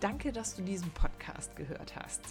Danke, 0.00 0.32
dass 0.32 0.56
du 0.56 0.62
diesen 0.62 0.90
Podcast 0.92 1.54
gehört 1.56 1.94
hast. 1.96 2.22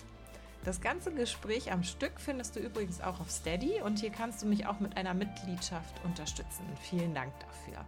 Das 0.65 0.81
ganze 0.81 1.11
Gespräch 1.13 1.71
am 1.71 1.83
Stück 1.83 2.19
findest 2.19 2.55
du 2.55 2.59
übrigens 2.59 2.99
auch 2.99 3.19
auf 3.19 3.31
Steady 3.31 3.81
und 3.81 3.99
hier 3.99 4.09
kannst 4.09 4.41
du 4.41 4.45
mich 4.45 4.65
auch 4.65 4.79
mit 4.79 4.97
einer 4.97 5.13
Mitgliedschaft 5.13 6.03
unterstützen. 6.03 6.65
Vielen 6.81 7.13
Dank 7.13 7.31
dafür. 7.39 7.85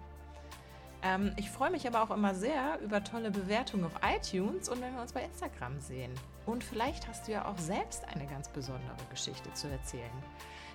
Ähm, 1.04 1.34
ich 1.36 1.50
freue 1.50 1.72
mich 1.72 1.88
aber 1.88 2.04
auch 2.04 2.12
immer 2.12 2.34
sehr 2.34 2.80
über 2.82 3.04
tolle 3.04 3.32
Bewertungen 3.32 3.86
auf 3.86 3.94
iTunes 4.04 4.70
und 4.70 4.82
wenn 4.82 4.94
wir 4.94 5.02
uns 5.02 5.14
bei 5.14 5.24
Instagram 5.24 5.82
sehen. 5.82 6.14
Und 6.46 6.64
vielleicht 6.64 7.08
hast 7.08 7.28
du 7.28 7.34
ja 7.34 7.46
auch 7.46 7.58
selbst 7.58 8.06
eine 8.08 8.26
ganz 8.28 8.48
besondere 8.50 8.96
Geschichte 9.10 9.52
zu 9.54 9.68
erzählen. 9.68 10.12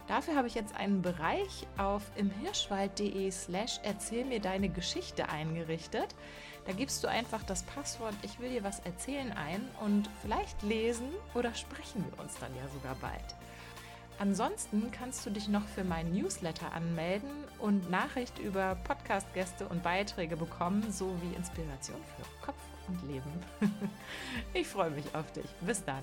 Dafür 0.08 0.36
habe 0.36 0.46
ich 0.46 0.54
jetzt 0.54 0.76
einen 0.76 1.02
Bereich 1.02 1.66
auf 1.78 2.02
imhirschwald.de 2.16 3.30
slash 3.30 3.80
erzähl 3.82 4.24
mir 4.24 4.40
deine 4.40 4.68
Geschichte 4.68 5.28
eingerichtet. 5.28 6.14
Da 6.66 6.72
gibst 6.72 7.02
du 7.02 7.08
einfach 7.08 7.42
das 7.42 7.62
Passwort 7.64 8.14
Ich 8.22 8.38
will 8.38 8.50
dir 8.50 8.64
was 8.64 8.80
erzählen 8.80 9.32
ein 9.32 9.68
und 9.80 10.08
vielleicht 10.22 10.62
lesen 10.62 11.08
oder 11.34 11.54
sprechen 11.54 12.04
wir 12.10 12.22
uns 12.22 12.38
dann 12.38 12.54
ja 12.56 12.68
sogar 12.68 12.94
bald. 12.96 13.34
Ansonsten 14.18 14.90
kannst 14.92 15.26
du 15.26 15.30
dich 15.30 15.48
noch 15.48 15.66
für 15.66 15.84
meinen 15.84 16.12
Newsletter 16.12 16.72
anmelden 16.72 17.30
und 17.58 17.90
Nachricht 17.90 18.38
über 18.38 18.76
Podcast-Gäste 18.76 19.68
und 19.68 19.82
Beiträge 19.82 20.36
bekommen, 20.36 20.90
sowie 20.90 21.34
Inspiration 21.36 22.00
für 22.16 22.46
Kopf 22.46 22.60
und 22.88 23.02
Leben. 23.06 23.30
ich 24.54 24.66
freue 24.66 24.90
mich 24.90 25.14
auf 25.14 25.30
dich. 25.32 25.46
Bis 25.60 25.84
dann. 25.84 26.02